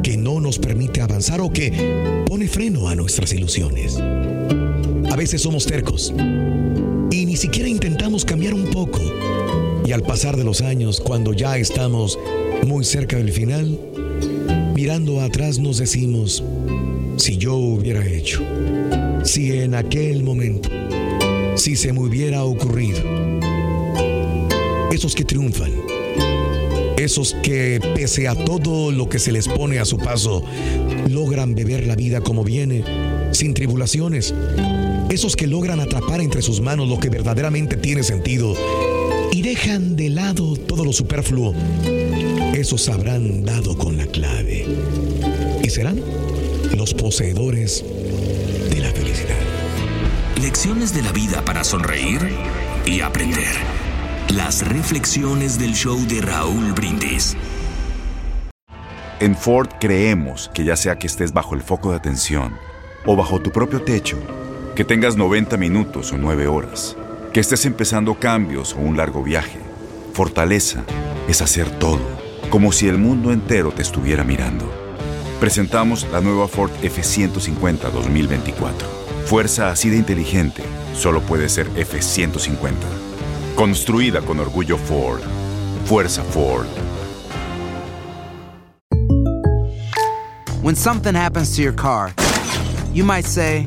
[0.03, 4.01] que no nos permite avanzar o que pone freno a nuestras ilusiones.
[5.13, 6.13] A veces somos tercos
[7.13, 8.99] y ni siquiera intentamos cambiar un poco.
[9.87, 12.19] Y al pasar de los años, cuando ya estamos
[12.67, 13.79] muy cerca del final,
[14.75, 16.45] mirando atrás nos decimos,
[17.17, 18.43] si yo hubiera hecho,
[19.25, 20.69] si en aquel momento,
[21.57, 23.01] si se me hubiera ocurrido.
[24.93, 25.73] Esos que triunfan,
[26.97, 30.45] esos que pese a todo lo que se les pone a su paso,
[31.09, 32.85] logran beber la vida como viene,
[33.33, 34.35] sin tribulaciones.
[35.11, 38.55] Esos que logran atrapar entre sus manos lo que verdaderamente tiene sentido
[39.33, 41.55] y dejan de lado todo lo superfluo.
[42.63, 44.65] Esos habrán dado con la clave
[45.65, 46.01] y serán
[46.77, 47.85] los poseedores
[48.71, 49.35] de la felicidad.
[50.41, 52.21] Lecciones de la vida para sonreír
[52.87, 53.53] y aprender.
[54.29, 57.37] Las reflexiones del show de Raúl Brindis.
[59.19, 62.55] En Ford creemos que ya sea que estés bajo el foco de atención
[63.07, 64.19] o bajo tu propio techo,
[64.77, 66.97] que tengas 90 minutos o 9 horas,
[67.33, 69.59] que estés empezando cambios o un largo viaje,
[70.13, 70.85] fortaleza
[71.27, 74.65] es hacer todo, como si el mundo entero te estuviera mirando.
[75.41, 78.89] Presentamos la nueva Ford F150 2024.
[79.27, 80.63] Fuerza así de inteligente
[80.95, 82.73] solo puede ser F150.
[83.57, 85.21] Construida con orgullo Ford.
[85.85, 86.67] Fuerza Ford.
[90.63, 92.13] When something happens to your car,
[92.93, 93.67] you might say,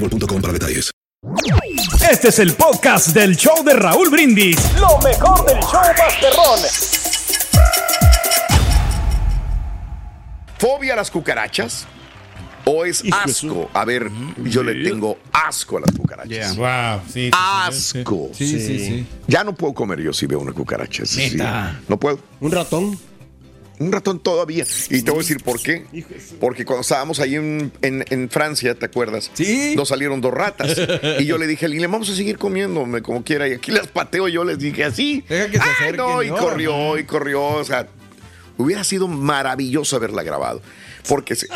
[0.01, 0.91] boostmobile.com para detalles.
[2.09, 4.57] Este es el podcast del show de Raúl Brindis.
[4.79, 6.59] Lo mejor del show Masterrón.
[10.57, 11.87] ¿Fobia a las cucarachas?
[12.65, 13.69] ¿O es asco?
[13.73, 14.11] A ver,
[14.43, 16.55] yo le tengo asco a las cucarachas.
[16.55, 17.31] Wow, sí.
[17.33, 18.29] Asco.
[18.33, 19.07] Sí, sí, sí.
[19.27, 21.05] Ya no puedo comer yo si veo una cucaracha.
[21.05, 21.37] sí, sí.
[21.37, 21.79] Neta.
[21.87, 22.19] No puedo.
[22.39, 22.99] ¿Un ratón?
[23.81, 24.65] Un ratón todavía.
[24.89, 25.85] Y te voy a decir por qué.
[26.39, 29.31] Porque cuando estábamos ahí en, en- en Francia, ¿te acuerdas?
[29.33, 29.73] Sí.
[29.75, 30.77] Nos salieron dos ratas.
[31.19, 33.47] y yo le dije a Lili, vamos a seguir comiéndome como quiera.
[33.47, 35.23] Y aquí las pateo yo, les dije así.
[35.27, 37.43] Deja que se Ay, acerquen, no, y no, corrió, y corrió.
[37.43, 37.87] O sea,
[38.57, 40.61] hubiera sido maravilloso haberla grabado.
[41.07, 41.47] Porque se,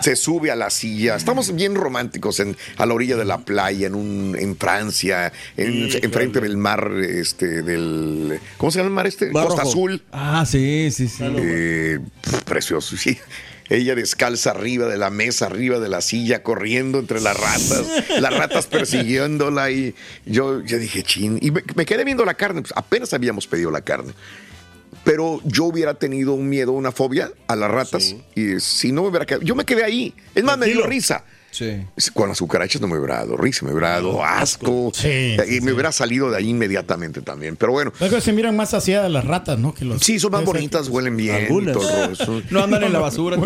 [0.00, 1.16] se sube a la silla.
[1.16, 5.90] Estamos bien románticos en, a la orilla de la playa, en, un, en Francia, en,
[5.90, 8.40] Sí, enfrente del mar, este, del.
[8.56, 9.30] ¿Cómo se llama el mar este?
[9.30, 9.70] Mar Costa Rojo.
[9.72, 10.02] Azul.
[10.12, 11.24] Ah, sí, sí, sí.
[11.24, 11.98] Eh,
[12.44, 13.18] precioso, sí.
[13.68, 17.86] ella descalza arriba de la mesa, arriba de la silla, corriendo entre las ratas,
[18.20, 19.94] las ratas persiguiéndola y
[20.26, 23.70] yo, yo dije, chin, y me, me quedé viendo la carne, pues apenas habíamos pedido
[23.70, 24.12] la carne.
[25.04, 29.08] Pero yo hubiera tenido un miedo, una fobia a las ratas y si no me
[29.08, 30.14] hubiera quedado, yo me quedé ahí.
[30.34, 31.24] Es más, me dio risa.
[31.54, 32.10] Sí.
[32.14, 34.90] Con las cucarachas no me hubiera dado risa, me hubiera dado asco.
[35.04, 37.54] y me hubiera salido de ahí inmediatamente también.
[37.54, 37.92] Pero bueno.
[38.00, 39.72] Luego se miran más saciadas las ratas, ¿no?
[39.72, 41.36] Que los, Sí, son más bonitas, huelen bien.
[41.36, 41.74] y Algunas.
[41.74, 42.42] todo eso.
[42.50, 43.36] No andan en la basura.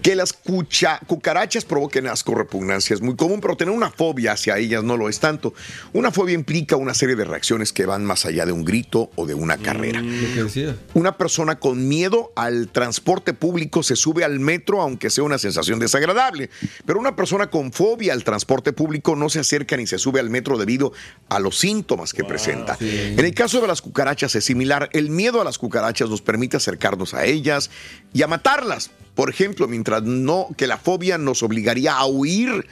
[0.00, 4.56] Que las cucha- cucarachas provoquen asco, repugnancia es muy común, pero tener una fobia hacia
[4.56, 5.52] ellas no lo es tanto.
[5.92, 9.26] Una fobia implica una serie de reacciones que van más allá de un grito o
[9.26, 10.00] de una carrera.
[10.00, 10.76] Lo que decía.
[10.94, 15.78] Una persona con miedo al transporte público se sube al metro aunque sea una sensación
[15.78, 16.48] desagradable,
[16.86, 20.30] pero una persona con fobia al transporte público no se acerca ni se sube al
[20.30, 20.92] metro debido
[21.28, 22.76] a los síntomas que presenta.
[22.80, 24.88] En el caso de las cucarachas es similar.
[24.92, 27.70] El miedo a las cucarachas nos permite acercarnos a ellas
[28.12, 28.90] y a matarlas.
[29.14, 32.66] Por ejemplo, mientras no que la fobia nos obligaría a huir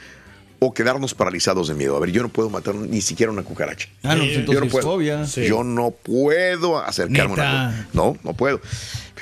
[0.59, 1.95] o quedarnos paralizados de miedo.
[1.95, 3.89] A ver, yo no puedo matar ni siquiera una cucaracha.
[4.01, 4.87] Ah, no, pues yo entonces no es puedo.
[4.87, 5.27] fobia.
[5.27, 5.45] Sí.
[5.45, 7.89] Yo no puedo acercarme a una.
[7.93, 8.61] No, no puedo.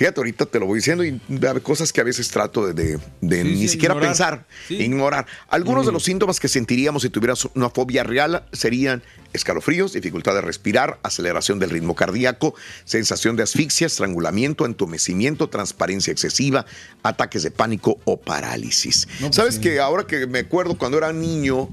[0.01, 2.99] Fíjate, ahorita te lo voy diciendo y hay cosas que a veces trato de, de-
[3.21, 4.09] de Sí, ni sí, siquiera ignorar.
[4.09, 4.77] pensar, Sí.
[4.81, 5.27] ignorar.
[5.47, 10.41] Algunos de los síntomas que sentiríamos si tuvieras una fobia real serían escalofríos, dificultad de
[10.41, 16.65] respirar, aceleración del ritmo cardíaco, sensación de asfixia, estrangulamiento, entumecimiento, transparencia excesiva,
[17.03, 19.07] ataques de pánico o parálisis.
[19.19, 21.69] pues ¿Sabes que ahora que me acuerdo cuando era niño,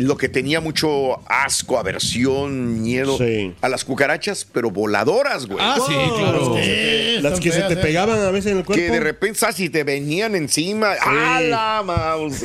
[0.00, 3.18] lo que tenía mucho asco, aversión, miedo
[3.60, 5.58] a las cucarachas, pero voladoras, güey.
[5.60, 6.56] Ah, sí, claro.
[7.22, 8.82] Las que se te pegaban a veces en el cuerpo.
[8.82, 9.56] Que de repente, ¿sabes?
[9.56, 10.92] Si te venían encima.
[11.00, 12.42] ¡A la mouse!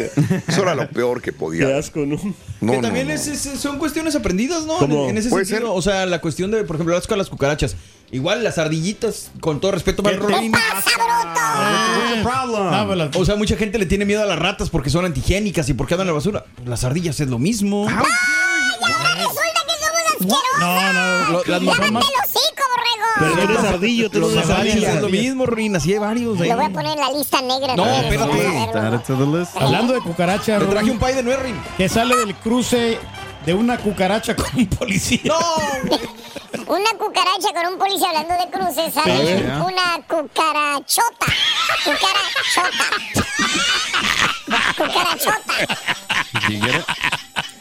[0.47, 1.67] Eso era lo peor que podía.
[1.67, 2.17] Qué asco, ¿no?
[2.61, 3.13] No, que también no.
[3.13, 4.77] es- es- son cuestiones aprendidas, ¿no?
[4.77, 5.03] ¿Cómo?
[5.05, 5.73] En, en ese sentido.
[5.73, 7.75] O sea, la cuestión de, por ejemplo, las con las cucarachas.
[8.15, 10.15] Igual las ardillitas, con todo respeto, para
[13.13, 15.95] O sea, mucha gente le tiene miedo a las ratas porque son antigénicas y porque
[15.95, 16.45] andan en la basura.
[16.65, 17.85] Las ardillas es lo mismo.
[17.89, 18.07] Resulta
[19.17, 19.37] que somos
[20.11, 20.59] asquerosos.
[20.61, 22.05] No, no, lo- las mamás.
[23.19, 24.93] Pero eres ardillo, tú Los ardilla.
[24.93, 25.75] es lo mismo, Ruin.
[25.75, 26.39] Así hay varios.
[26.39, 26.49] ahí.
[26.49, 27.75] Lo voy a poner en la lista negra.
[27.75, 29.47] No, espérate.
[29.59, 30.59] Hablando de cucarachas.
[30.59, 31.55] Te traje un pay de nuez, Rin.
[31.77, 32.97] Que sale del cruce
[33.45, 35.21] de una cucaracha con un policía.
[35.25, 35.39] ¡No!
[36.67, 39.23] Una cucaracha con un policía hablando de cruces, ¿sabes?
[39.23, 39.43] ver.
[39.61, 41.27] Una cucarachota.
[41.83, 42.85] Cucarachota.
[44.75, 45.53] Cucarachota.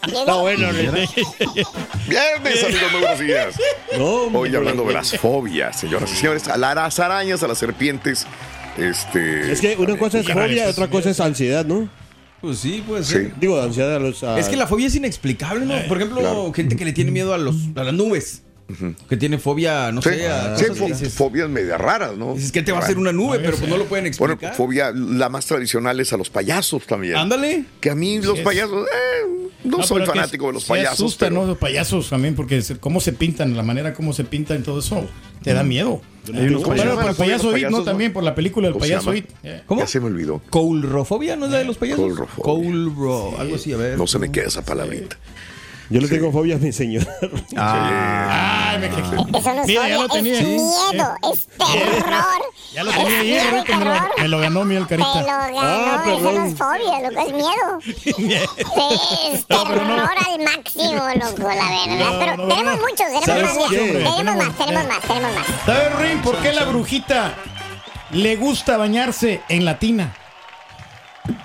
[0.06, 0.68] Está bueno,
[2.06, 3.56] Viernes, amigos, muy buenos días.
[3.98, 8.26] Hoy hablando de las fobias, señoras y señores, a las arañas, a las serpientes.
[8.78, 9.52] Este.
[9.52, 11.88] Es que una cosa es fobia, otra cosa es ansiedad, ¿no?
[12.44, 13.28] Pues sí, pues Sí.
[13.40, 14.22] Digo, ansiedad a los.
[14.22, 15.74] a- Es que la fobia es inexplicable, ¿no?
[15.88, 16.52] Por ejemplo, claro.
[16.52, 18.42] gente que le tiene miedo a, los, a las nubes.
[19.08, 22.16] Que tiene fobia, no Sí, sé, a sí, cosas que fo- dices, fobias media raras,
[22.16, 22.34] ¿no?
[22.34, 23.38] dices, ¿qué te va a hacer una nube?
[23.38, 24.56] Pero pues no lo pueden Bueno, explicar.
[24.56, 27.16] fobia, la más tradicional es a los payasos también.
[27.16, 27.64] Ándale.
[27.80, 30.92] Que a mí los payasos, eh, no, soy fanático de los se payasos.
[31.00, 31.46] asusta, pero- ¿no?
[31.46, 35.06] Los payasos también, porque se- cómo se pintan, la manera como se pintan, todo eso,
[35.42, 36.00] te da miedo.
[36.26, 37.82] Por el ¿Cómo se llama payaso It, ¿no?
[37.82, 39.14] También por la película del ¿Cómo se payaso?
[39.14, 39.26] It.
[39.42, 39.62] Eh.
[39.66, 39.80] ¿Cómo?
[39.82, 40.40] Ya se me olvidó.
[40.50, 42.00] ¿Coulrofobia no es la de los payasos?
[42.04, 42.42] Coulrofobia.
[42.44, 43.98] Coulro, algo así, a ver.
[43.98, 45.18] No se me queda esa palabrita.
[45.90, 47.06] Yo le tengo fobia a mi señor.
[47.56, 49.38] Ay, me quejé.
[49.38, 50.38] Eso no es Mira, ya lo fobia, tenía.
[50.40, 52.42] es miedo, es terror.
[52.72, 54.10] Ya lo tenía ahí, Es ahorita me lo, terror.
[54.18, 55.20] me lo ganó mi Te Alcarita.
[55.20, 58.44] lo ganó, Ah, eso no es fobia, loco, es miedo.
[59.34, 61.98] Es terror al máximo, loco, la verdad.
[61.98, 62.82] No, Pero no, tenemos no.
[62.82, 63.68] muchos, tenemos ¿Sabes más.
[63.68, 65.46] Tenemos- más, tenemos más, tenemos más.
[65.66, 67.34] ¿Sabes, Rin, por qué la brujita
[68.10, 70.14] le gusta bañarse en la tina?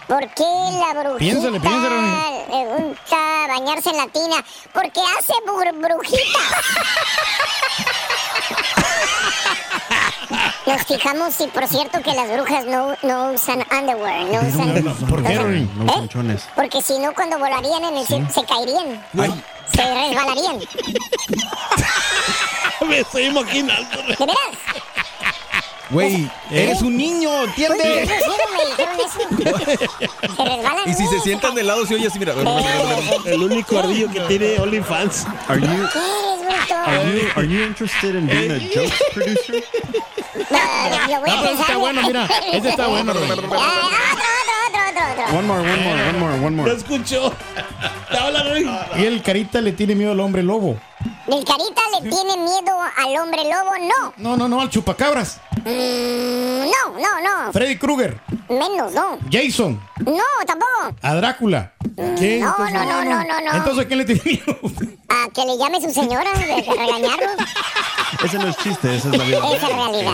[0.09, 2.45] ¿Por qué la brujita Piénsale, piénsale.
[2.49, 3.17] le gusta
[3.47, 4.43] bañarse en la tina?
[4.73, 6.39] Porque hace bur- brujita.
[10.65, 14.95] Nos fijamos, sí, por cierto, que las brujas no, no usan underwear, no usan...
[15.07, 15.71] ¿Por qué, Rin?
[15.75, 15.87] No ¿Eh?
[15.95, 16.43] usan chones.
[16.55, 19.05] Porque si no, cuando volarían en el cielo, se caerían.
[19.73, 20.59] Se resbalarían.
[22.87, 23.97] Me estoy imaginando.
[24.03, 24.35] ¿De veras?
[25.89, 28.09] Güey, eres un niño, ¿entiendes?
[30.85, 32.33] Y si se sientan de lado, se oye así, mira.
[33.25, 35.25] El único ardillo que tiene OnlyFans.
[35.47, 35.67] Are you,
[36.85, 39.63] are you, are you interested in being a joke producer?
[40.49, 40.59] No,
[41.15, 42.27] lo voy a Ah, está bueno, mira.
[42.53, 43.13] Ese está bueno.
[43.53, 43.89] Ah,
[44.67, 45.37] Otro, otro, otro.
[45.37, 46.71] One more, one more, one more, one No more.
[46.75, 47.33] escuchó.
[48.09, 48.69] Habla, Rey.
[48.97, 50.77] Y el Carita le tiene miedo al hombre lobo.
[51.27, 53.71] ¿El carita le tiene miedo al hombre lobo?
[53.81, 54.13] No.
[54.17, 55.39] No, no, no, al chupacabras.
[55.65, 57.53] Mm, no, no, no.
[57.53, 58.19] Freddy Krueger.
[58.49, 59.17] Menos, no.
[59.31, 59.79] Jason.
[60.05, 60.95] No, tampoco.
[61.01, 61.73] A Drácula.
[62.17, 62.39] ¿Qué?
[62.39, 63.53] No, Entonces- no, no, no, no, no.
[63.57, 64.59] Entonces, ¿quién le tiene miedo?
[65.09, 67.27] A que le llame su señora, de, de regañarlo.
[68.23, 69.37] Ese no es chiste, esa es la vida.
[69.55, 70.13] Esa es realidad.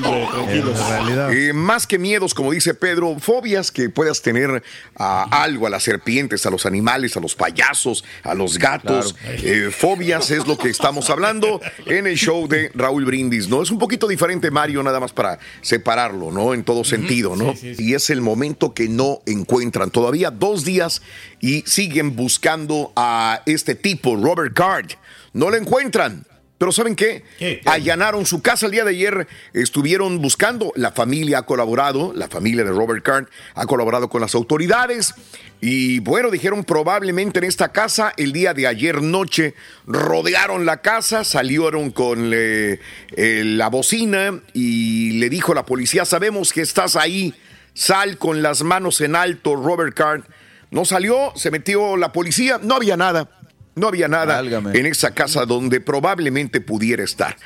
[0.00, 0.78] No, hombre, tranquilos.
[0.78, 1.32] Es realidad.
[1.32, 4.62] Eh, más que miedos, como dice Pedro, fobias que puedas tener
[4.96, 9.14] a algo, a las serpientes, a los animales, a los payasos, a los gatos.
[9.24, 13.62] Eh, fobias es lo que estamos hablando en el show de Raúl Brindis, ¿no?
[13.62, 16.52] Es un poquito diferente, Mario, nada más para separarlo, ¿no?
[16.52, 17.54] En todo sentido, ¿no?
[17.62, 19.90] Y es el momento que no encuentran.
[19.90, 21.00] Todavía dos días
[21.40, 24.92] y siguen buscando a este tipo, Robert Card.
[25.32, 26.24] No lo encuentran.
[26.62, 27.24] Pero ¿saben qué?
[27.64, 32.62] Allanaron su casa el día de ayer, estuvieron buscando, la familia ha colaborado, la familia
[32.62, 35.12] de Robert Card ha colaborado con las autoridades
[35.60, 39.56] y bueno, dijeron probablemente en esta casa el día de ayer noche
[39.88, 42.78] rodearon la casa, salieron con eh,
[43.16, 47.34] eh, la bocina y le dijo la policía, sabemos que estás ahí,
[47.74, 50.22] sal con las manos en alto, Robert Card.
[50.70, 53.28] No salió, se metió la policía, no había nada.
[53.74, 57.36] No había nada en esa casa donde probablemente pudiera estar.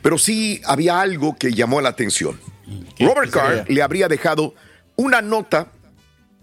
[0.00, 2.40] Pero sí había algo que llamó la atención.
[2.98, 4.54] Robert Carr le habría dejado
[4.96, 5.72] una nota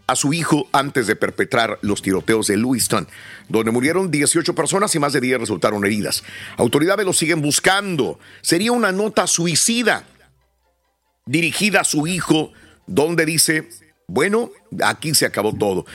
[0.08, 3.08] a su hijo antes de perpetrar los tiroteos de Lewiston,
[3.47, 6.23] donde murieron 18 personas y más de 10 resultaron heridas.
[6.58, 8.19] Autoridades lo siguen buscando.
[8.41, 10.04] Sería una nota suicida
[11.28, 12.52] dirigida a su hijo,
[12.88, 13.69] donde dice,
[14.10, 14.52] bueno,
[14.84, 15.86] aquí se acabó todo.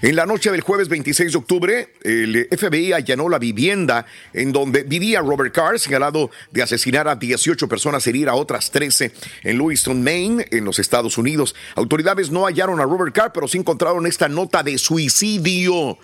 [0.00, 4.84] En la noche del jueves 26 de octubre, el FBI allanó la vivienda en donde
[4.84, 10.04] vivía Robert Carr, señalado de asesinar a 18 personas, herir a otras 13 en Lewiston,
[10.04, 11.56] Maine, en los Estados Unidos.
[11.74, 15.98] Autoridades no hallaron a Robert Carr, pero sí encontraron esta nota de suicidio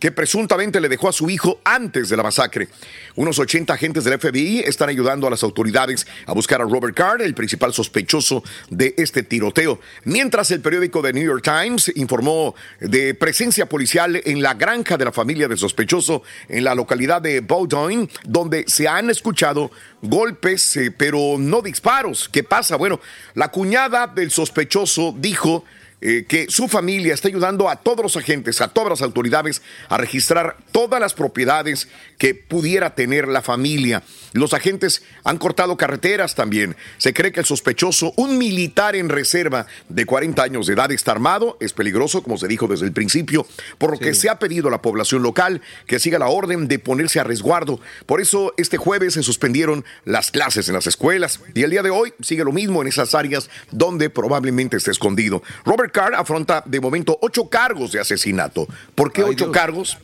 [0.00, 2.68] que presuntamente le dejó a su hijo antes de la masacre.
[3.14, 7.22] Unos 80 agentes del FBI están ayudando a las autoridades a buscar a Robert Carr,
[7.22, 9.78] el principal sospechoso de este tiroteo.
[10.04, 15.04] Mientras el periódico The New York Times informó de presencia policial en la granja de
[15.04, 20.90] la familia del sospechoso en la localidad de Bowdoin, donde se han escuchado golpes, eh,
[20.90, 22.28] pero no disparos.
[22.30, 22.76] ¿Qué pasa?
[22.76, 23.00] Bueno,
[23.34, 25.64] la cuñada del sospechoso dijo
[26.02, 29.98] eh, que su familia está ayudando a todos los agentes, a todas las autoridades a
[29.98, 34.02] registrar todas las propiedades que pudiera tener la familia.
[34.32, 36.76] Los agentes han cortado carreteras también.
[36.98, 41.12] Se cree que el sospechoso, un militar en reserva de 40 años de edad, está
[41.12, 43.46] armado, es peligroso, como se dijo desde el principio,
[43.78, 46.78] por lo que se ha pedido a la población local que siga la orden de
[46.78, 47.80] ponerse a resguardo.
[48.06, 51.90] Por eso este jueves se suspendieron las clases en las escuelas y el día de
[51.90, 55.42] hoy sigue lo mismo en esas áreas donde probablemente esté escondido.
[55.64, 58.66] Robert Carr afronta de momento ocho cargos de asesinato.
[58.94, 59.98] ¿Por qué ocho cargos?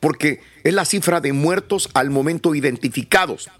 [0.00, 3.50] Porque es la cifra de muertos al momento identificados.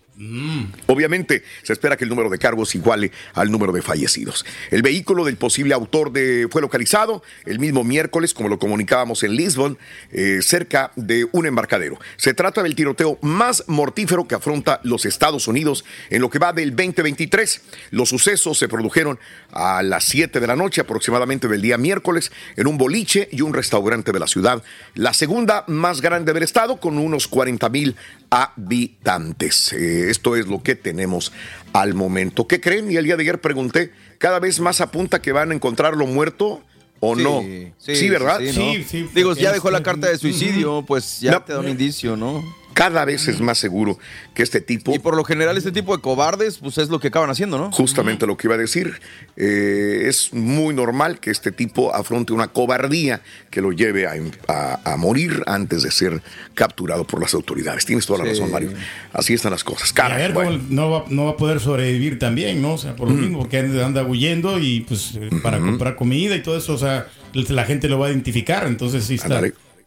[0.87, 4.47] Obviamente, se espera que el número de cargos iguale al número de fallecidos.
[4.71, 9.35] El vehículo del posible autor de, fue localizado el mismo miércoles, como lo comunicábamos en
[9.35, 9.77] Lisbon,
[10.13, 11.99] eh, cerca de un embarcadero.
[12.17, 16.53] Se trata del tiroteo más mortífero que afronta los Estados Unidos en lo que va
[16.53, 17.63] del 2023.
[17.91, 19.19] Los sucesos se produjeron
[19.51, 23.53] a las 7 de la noche aproximadamente del día miércoles en un boliche y un
[23.53, 24.63] restaurante de la ciudad,
[24.95, 27.97] la segunda más grande del estado con unos 40 mil
[28.35, 29.73] habitantes.
[29.73, 31.33] Eh, esto es lo que tenemos
[31.73, 32.49] al momento.
[32.49, 32.91] ¿Qué creen?
[32.91, 36.63] Y el día de ayer pregunté, cada vez más apunta que van a encontrarlo muerto
[36.99, 37.43] o no.
[37.79, 38.41] Sí, ¿verdad?
[38.41, 39.09] Sí, ¿no?
[39.15, 42.43] Digo, ya dejó la carta de suicidio, pues ya te da un indicio, ¿no?
[42.75, 43.99] Cada vez es más seguro
[44.35, 44.95] que este tipo.
[44.95, 47.71] Y por lo general, este tipo de cobardes, pues es lo que acaban haciendo, ¿no?
[47.73, 49.01] Justamente lo que iba a decir.
[49.37, 54.13] Eh, es muy normal que este tipo afronte una cobardía que lo lleve a,
[54.49, 56.21] a- a morir antes de ser
[56.55, 57.87] capturado por las autoridades.
[57.87, 58.31] Tienes toda la Sí.
[58.41, 58.73] razón, Mario.
[59.13, 59.91] Así están las cosas.
[59.93, 60.51] A Cara, ver, bueno.
[60.53, 62.75] cómo no, va, no va a poder sobrevivir también, ¿no?
[62.75, 66.43] O sea, por lo mismo, porque anda huyendo y pues eh, para comprar comida y
[66.43, 69.41] todo eso, o sea, la gente lo va a identificar, entonces sí está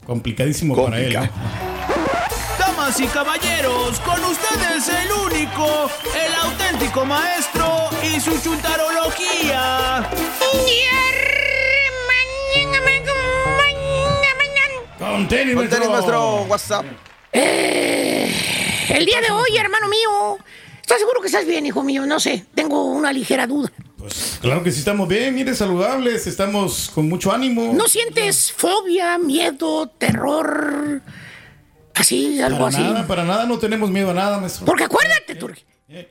[0.05, 1.13] complicadísimo para él.
[1.13, 1.76] ¿no?
[2.87, 10.09] Damas y caballeros, con ustedes el único, el auténtico maestro y su chuntarología.
[14.97, 16.43] Con tenis, Con tenis, maestro.
[16.43, 16.85] WhatsApp.
[17.33, 18.33] Eh,
[18.89, 20.37] el día de hoy, hermano mío,
[20.79, 22.05] ¿estás seguro que estás bien, hijo mío?
[22.05, 23.69] No sé, tengo una ligera duda.
[24.39, 27.73] Claro que sí estamos bien, mire, saludables, estamos con mucho ánimo.
[27.73, 31.01] ¿No sientes fobia, miedo, terror?
[31.97, 32.81] Así, algo para así.
[32.81, 34.65] nada, para nada, no tenemos miedo a nada, maestro.
[34.65, 35.63] Porque acuérdate, Turki.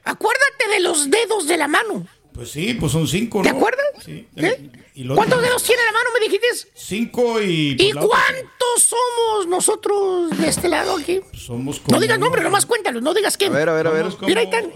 [0.05, 2.07] Acuérdate de los dedos de la mano.
[2.33, 3.44] Pues sí, pues son cinco, ¿no?
[3.44, 3.87] ¿Te acuerdas?
[4.05, 4.29] Sí.
[4.37, 4.70] ¿Eh?
[4.94, 6.46] Y ¿Cuántos dedos tiene la mano, me dijiste?
[6.75, 7.77] Cinco y...
[7.79, 11.20] ¿Y pues, otra- cuántos somos nosotros de este lado aquí?
[11.35, 11.96] Somos como...
[11.96, 13.53] No digas nombre, nomás cuéntalos, no digas quién.
[13.55, 14.07] A ver, a ver, a ver.
[14.22, 14.70] Mira, ahí están.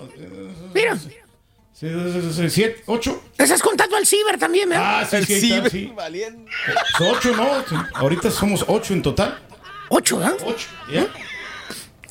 [0.74, 0.96] Mira.
[0.96, 3.22] Sí, sí, sí, sí, siete, ocho.
[3.38, 5.00] Estás contando al ciber también, ¿verdad?
[5.00, 5.92] Ah, sí, está, sí.
[6.98, 7.64] Son Ocho, ¿no?
[7.94, 9.38] Ahorita somos ocho en total.
[9.90, 10.34] Ocho, ¿ah?
[10.46, 11.06] Ocho, ¿ya?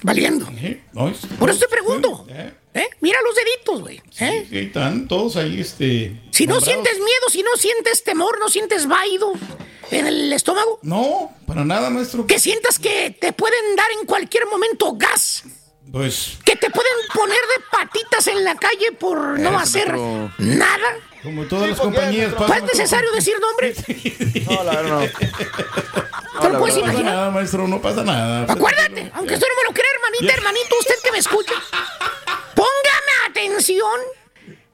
[0.04, 0.48] Valiendo.
[0.94, 2.26] No, es- Por eso te pregunto.
[2.30, 2.54] ¿eh?
[3.02, 3.98] Mira los deditos, güey.
[4.20, 4.46] ¿eh?
[4.50, 6.20] Sí, están todos ahí, este.
[6.32, 9.34] Si no sientes miedo, si no sientes temor, no sientes vaído
[9.92, 10.80] en el estómago.
[10.84, 12.28] No, para nada, maestro.
[12.28, 15.39] Que sientas que te pueden dar en cualquier momento gas.
[15.92, 19.96] Pues, Que te pueden poner de patitas en la calle por no hacer
[20.38, 20.98] nada.
[21.24, 22.32] como todas las compañías.
[22.38, 23.74] ¿No es necesario decir nombre?
[24.50, 26.42] No, la verdad no.
[26.42, 28.46] ¿Te lo puedes no pasa nada, maestro, no pasa nada.
[28.52, 31.54] Acuérdate, aunque usted no me lo crea, hermanita, hermanito, usted que me escucha.
[32.56, 34.00] Póngame atención.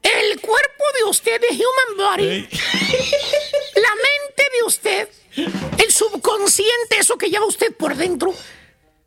[0.02, 2.42] El cuerpo de usted, de human body,
[3.76, 8.32] la mente de usted, el subconsciente, eso que lleva usted por dentro,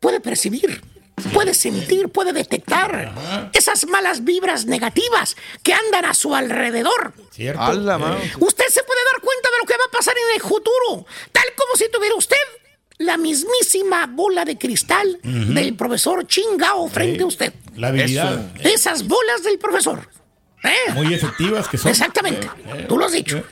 [0.01, 0.81] puede percibir,
[1.33, 7.13] puede sentir, puede detectar esas malas vibras negativas que andan a su alrededor.
[7.31, 7.61] Cierto.
[7.61, 11.45] Usted se puede dar cuenta de lo que va a pasar en el futuro, tal
[11.55, 12.37] como si tuviera usted
[12.97, 15.53] la mismísima bola de cristal Ujú.
[15.53, 17.53] del profesor Chingao frente a usted.
[17.77, 18.51] La habilidad.
[18.59, 20.09] Esas bolas del profesor.
[20.63, 20.91] ¿eh?
[20.93, 21.89] Muy efectivas que son.
[21.91, 22.47] Exactamente.
[22.47, 23.37] Eh, eh, Tú lo has dicho.
[23.37, 23.45] eh.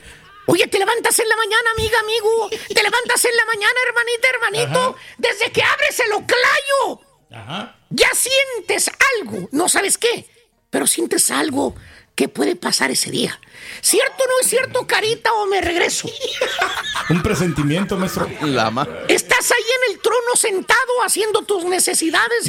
[0.50, 2.48] Oye, te levantas en la mañana, amiga, amigo.
[2.50, 4.96] Te levantas en la mañana, hermanita, hermanito.
[5.18, 7.00] Desde que abres el oclayo.
[7.30, 7.76] Ajá.
[7.90, 9.48] Ya sientes algo.
[9.52, 10.28] No sabes qué,
[10.70, 11.74] pero sientes algo
[12.14, 13.38] que puede pasar ese día.
[13.80, 16.10] ¿Cierto o no es cierto, carita, o me regreso?
[17.10, 18.28] Un presentimiento, maestro.
[18.42, 18.88] Lama.
[19.08, 22.44] Estás ahí en el trono sentado haciendo tus necesidades,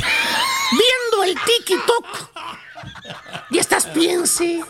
[0.71, 2.05] viendo el tiki-tok.
[3.51, 4.61] Y estás piense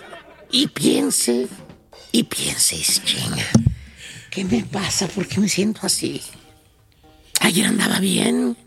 [0.51, 1.47] y piense
[2.11, 3.45] y piense, y dices, chinga.
[4.29, 5.07] ¿Qué me pasa?
[5.07, 6.21] ¿Por qué me siento así?
[7.41, 8.57] Ayer andaba bien.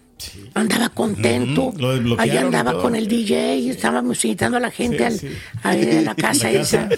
[0.55, 1.73] Andaba contento.
[1.79, 2.83] Lo Ayer y andaba todo.
[2.83, 5.29] con el DJ y estábamos invitando a la gente Sí, al- sí.
[5.63, 6.89] a, a la casa La esa.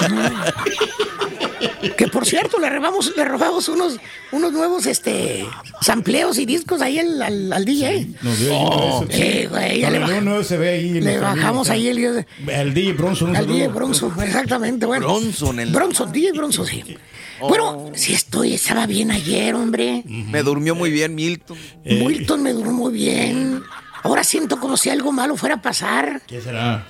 [1.96, 3.98] Que por cierto, le robamos, le robamos unos,
[4.32, 5.46] unos nuevos este
[5.80, 8.08] sampleos y discos ahí al, al- al DJ.
[8.22, 11.00] Nos dio Oh, eso, sí, güey, ya le, baj- el nuevo se ve ahí.
[11.00, 13.36] le bajamos ahí el, El DJ Bronson.
[13.36, 13.68] al DJ.
[13.68, 15.06] Bronson, exactamente, bueno.
[15.06, 16.96] Bronson, el- Bronson, DJ Bronson, sí.
[17.40, 20.02] Bueno, si estoy, estaba bien ayer, hombre.
[20.06, 21.56] Me durmió muy bien Milton.
[21.84, 23.62] Milton me duró muy bien.
[24.02, 26.22] Ahora siento como si algo malo fuera a pasar.
[26.26, 26.86] ¿Qué será?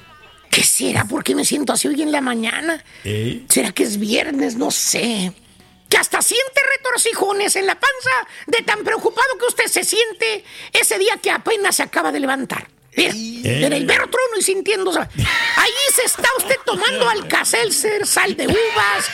[0.51, 1.05] ¿Qué será?
[1.05, 2.83] ¿Por qué me siento así hoy en la mañana?
[3.05, 3.43] ¿Eh?
[3.49, 4.57] ¿Será que es viernes?
[4.57, 5.33] No sé.
[5.89, 10.99] Que hasta siente retorcijones en la panza de tan preocupado que usted se siente ese
[10.99, 12.69] día que apenas se acaba de levantar.
[12.97, 14.91] Mira, en el mero trono y sintiendo.
[14.91, 19.11] Ahí se está usted tomando alcacelser, sal de uvas,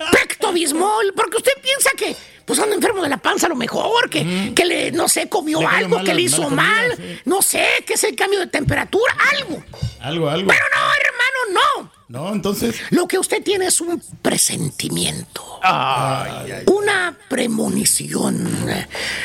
[0.12, 4.10] pecto bismol, porque usted piensa que pues anda enfermo de la panza a lo mejor,
[4.10, 7.18] que, que le, no sé, comió Le algo que le hizo comida, mal, sí.
[7.24, 9.62] no sé, que es el cambio de temperatura, algo.
[10.00, 10.48] Algo, algo.
[10.48, 11.94] Pero no, hermano, no.
[12.06, 12.76] No, entonces.
[12.90, 15.58] Lo que usted tiene es un presentimiento.
[15.62, 18.46] Ay, Una premonición.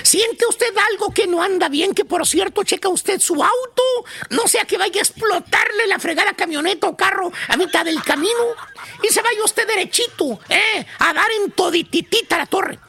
[0.01, 1.93] ¿Siente usted algo que no anda bien?
[1.93, 3.84] Que por cierto, checa usted su auto.
[4.30, 8.55] No sea que vaya a explotarle la fregada camioneta o carro a mitad del camino.
[9.03, 10.86] Y se vaya usted derechito, ¿eh?
[10.99, 12.80] A dar en todititita la torre.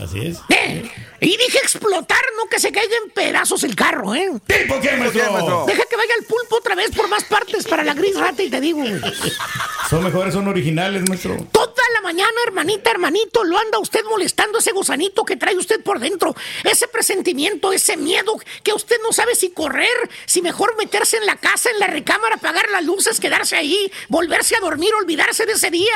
[0.00, 0.38] Así es.
[0.48, 0.90] ¿Eh?
[1.20, 4.30] Y dije explotar, no que se caiga en pedazos el carro, ¿eh?
[4.66, 5.64] ¿Por qué, maestro?
[5.66, 8.48] Deja que vaya el pulpo otra vez por más partes para la gris rata y
[8.48, 8.82] te digo.
[9.90, 11.36] Son mejores, son originales, maestro.
[11.52, 16.00] Toda la mañana, hermanita, hermanito, lo anda usted molestando ese gusanito que trae usted por
[16.00, 16.34] dentro.
[16.64, 19.88] Ese presentimiento, ese miedo que usted no sabe si correr,
[20.24, 24.56] si mejor meterse en la casa, en la recámara, apagar las luces, quedarse ahí, volverse
[24.56, 25.92] a dormir, olvidarse de ese día.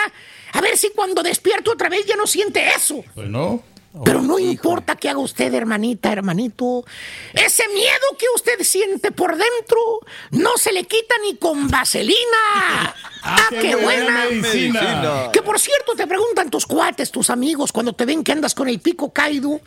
[0.53, 3.03] A ver si cuando despierto otra vez ya no siente eso.
[3.15, 3.63] Pues no.
[4.03, 6.85] Pero no importa qué haga usted, hermanita, hermanito.
[7.33, 10.01] Ese miedo que usted siente por dentro
[10.33, 12.17] no se le quita ni con vaselina.
[13.23, 15.31] ¡Ah, qué qué buena medicina!
[15.33, 18.69] Que por cierto te preguntan tus cuates, tus amigos, cuando te ven que andas con
[18.69, 19.61] el pico caído,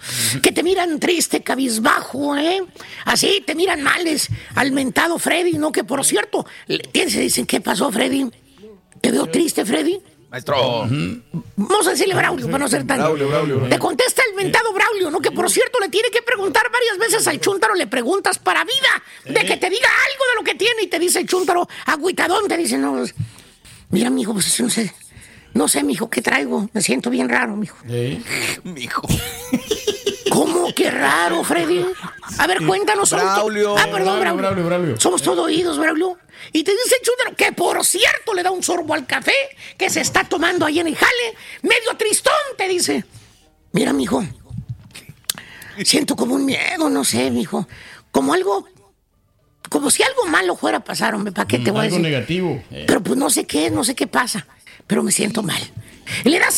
[0.44, 2.62] que te miran triste, cabizbajo, ¿eh?
[3.06, 5.72] Así te miran males al mentado Freddy, ¿no?
[5.72, 8.30] Que por cierto, dicen, ¿qué pasó, Freddy?
[9.02, 10.02] ¿Te veo triste, Freddy?
[10.30, 10.88] Maestro.
[11.56, 12.98] Vamos a decirle Braulio para no ser tan.
[12.98, 13.70] Braulio, Braulio.
[13.70, 15.20] Te contesta el mentado Braulio, ¿no?
[15.20, 19.04] Que por cierto le tiene que preguntar varias veces al chúntaro, le preguntas para vida,
[19.26, 22.48] de que te diga algo de lo que tiene y te dice el chúntaro, agüitadón,
[22.48, 23.16] te dice, no, pues,
[23.90, 24.94] mira, mijo, pues no sé,
[25.54, 26.70] no sé, mijo, ¿qué traigo?
[26.74, 27.78] Me siento bien raro, mijo.
[28.64, 29.08] Mijo.
[30.68, 31.86] ¿Cómo que raro, Freddy?
[32.40, 33.10] A ver, cuéntanos.
[33.12, 33.78] Braulio.
[33.78, 34.66] Ah, perdón, Braulio, Braulio.
[34.66, 35.00] Braulio.
[35.00, 36.18] Somos todo oídos, Braulio.
[36.52, 39.34] Y te dice el chúntaro que, por cierto, le da un sorbo al café
[39.78, 41.36] que se está tomando ahí en el jale.
[41.62, 43.06] Medio tristón, te dice.
[43.72, 44.26] Mira, mijo.
[45.86, 47.68] Siento como un miedo, no sé, mijo.
[48.12, 48.68] Como algo...
[49.70, 51.32] Como si algo malo fuera a pasar, hombre.
[51.32, 52.12] ¿Para qué te voy a Algo decir?
[52.12, 52.62] negativo.
[52.72, 54.48] Eh, Pero pues no sé qué, no sé qué pasa.
[54.86, 55.62] Pero me siento mal.
[56.24, 56.56] Y le das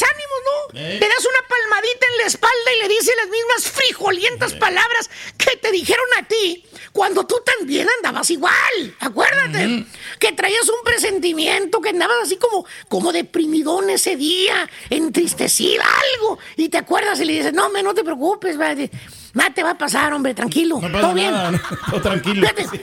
[0.70, 5.10] ánimos, Le das una palmadita en la espalda y le dices las mismas frijolientas palabras
[5.38, 8.96] que te dijeron a ti cuando tú también andabas igual.
[9.00, 9.86] Acuérdate
[10.20, 15.84] que traías un presentimiento, que andabas así como, como deprimidón ese día, entristecida,
[16.16, 16.40] algo.
[16.58, 19.78] Y te acuerdas y le dices, no, hombre, no te preocupes, nada te va a
[19.78, 20.80] pasar, hombre, tranquilo.
[20.82, 21.32] No pasa todo bien.
[21.32, 22.48] nada, no, tranquilo.
[22.48, 22.80] Fíjate,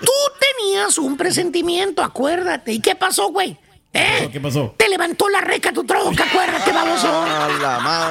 [0.00, 0.12] Tú
[0.58, 2.72] tenías un presentimiento, acuérdate.
[2.72, 3.58] ¿Y qué pasó, güey?
[3.92, 4.28] ¿Eh?
[4.30, 4.74] ¿Qué pasó?
[4.76, 7.24] Te levantó la reca tu troca, acuérdate, baboso.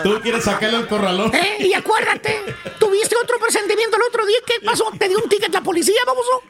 [0.04, 1.34] Tú quieres sacarle el corralón.
[1.36, 1.58] ¿Eh?
[1.60, 2.44] Y acuérdate,
[2.80, 4.38] tuviste otro presentimiento el otro día.
[4.46, 4.92] ¿Qué pasó?
[4.98, 6.42] ¿Te dio un ticket la policía, baboso?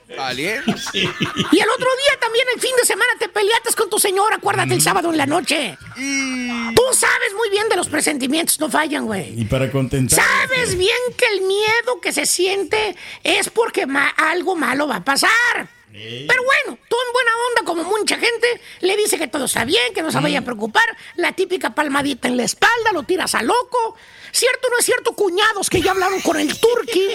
[0.94, 4.74] Y el otro día también, el fin de semana, te peleaste con tu señora, acuérdate,
[4.74, 5.78] el sábado en la noche.
[5.96, 9.40] Tú sabes muy bien de los presentimientos, no fallan, güey.
[9.40, 10.20] Y para contentar.
[10.24, 15.04] Sabes bien que el miedo que se siente es porque ma- algo malo va a
[15.04, 15.68] pasar.
[15.92, 19.94] Pero bueno, tú en buena onda, como mucha gente, le dice que todo está bien,
[19.96, 20.84] que no se vaya a preocupar.
[21.16, 23.96] La típica palmadita en la espalda, lo tiras a loco.
[24.32, 27.08] ¿Cierto o no es cierto, cuñados que ya hablaron con el turqui?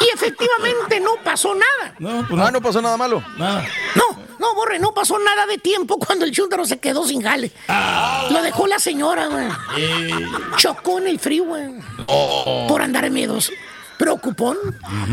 [0.00, 1.94] Y efectivamente no pasó nada.
[1.98, 3.24] No, Ah, no pasó nada malo.
[3.38, 3.64] Nada.
[3.94, 4.04] No,
[4.38, 7.52] no, Borre, no pasó nada de tiempo cuando el chúntaro se quedó sin jale.
[8.30, 9.46] Lo dejó la señora, güey.
[10.56, 11.68] Chocó en el frío, güey.
[12.68, 13.50] Por andar miedos.
[13.98, 14.58] Preocupón.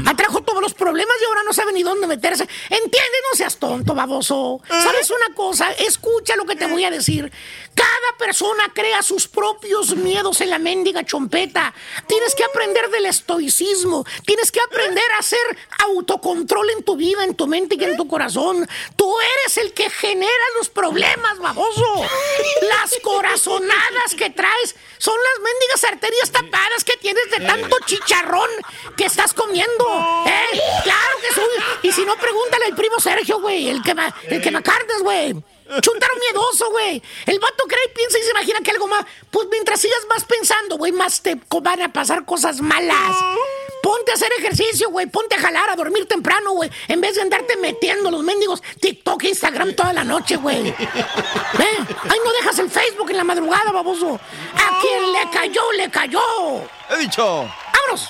[0.05, 2.47] Atrajo todos los problemas y ahora no sabe ni dónde meterse.
[2.69, 4.61] Entiende, no seas tonto, baboso.
[4.67, 5.71] ¿Sabes una cosa?
[5.71, 7.31] Escucha lo que te voy a decir.
[7.75, 11.73] Cada persona crea sus propios miedos en la mendiga chompeta.
[12.07, 14.05] Tienes que aprender del estoicismo.
[14.25, 15.39] Tienes que aprender a hacer
[15.85, 18.67] autocontrol en tu vida, en tu mente y en tu corazón.
[18.95, 22.05] Tú eres el que genera los problemas, baboso.
[22.61, 28.49] Las corazonadas que traes son las mendigas arterias tapadas que tienes de tanto chicharrón
[28.95, 29.85] que estás comiendo.
[30.25, 30.59] ¿Eh?
[30.83, 31.45] Claro que soy.
[31.83, 33.69] Y si no, pregúntale al primo Sergio, güey.
[33.69, 35.35] El que me, el que me carnes, güey.
[35.79, 37.01] Chuntaro miedoso, güey.
[37.25, 39.05] El vato cree y piensa y se imagina que algo más.
[39.29, 43.15] Pues mientras sigas más pensando, güey, más te van a pasar cosas malas.
[43.81, 45.07] Ponte a hacer ejercicio, güey.
[45.07, 46.69] Ponte a jalar, a dormir temprano, güey.
[46.87, 50.67] En vez de andarte metiendo los mendigos TikTok, Instagram toda la noche, güey.
[50.67, 50.75] ¿Eh?
[51.57, 54.19] Ay, no dejas el Facebook en la madrugada, baboso.
[54.55, 56.21] A quien le cayó, le cayó.
[56.89, 57.49] He dicho.
[57.73, 58.09] ¡Vámonos!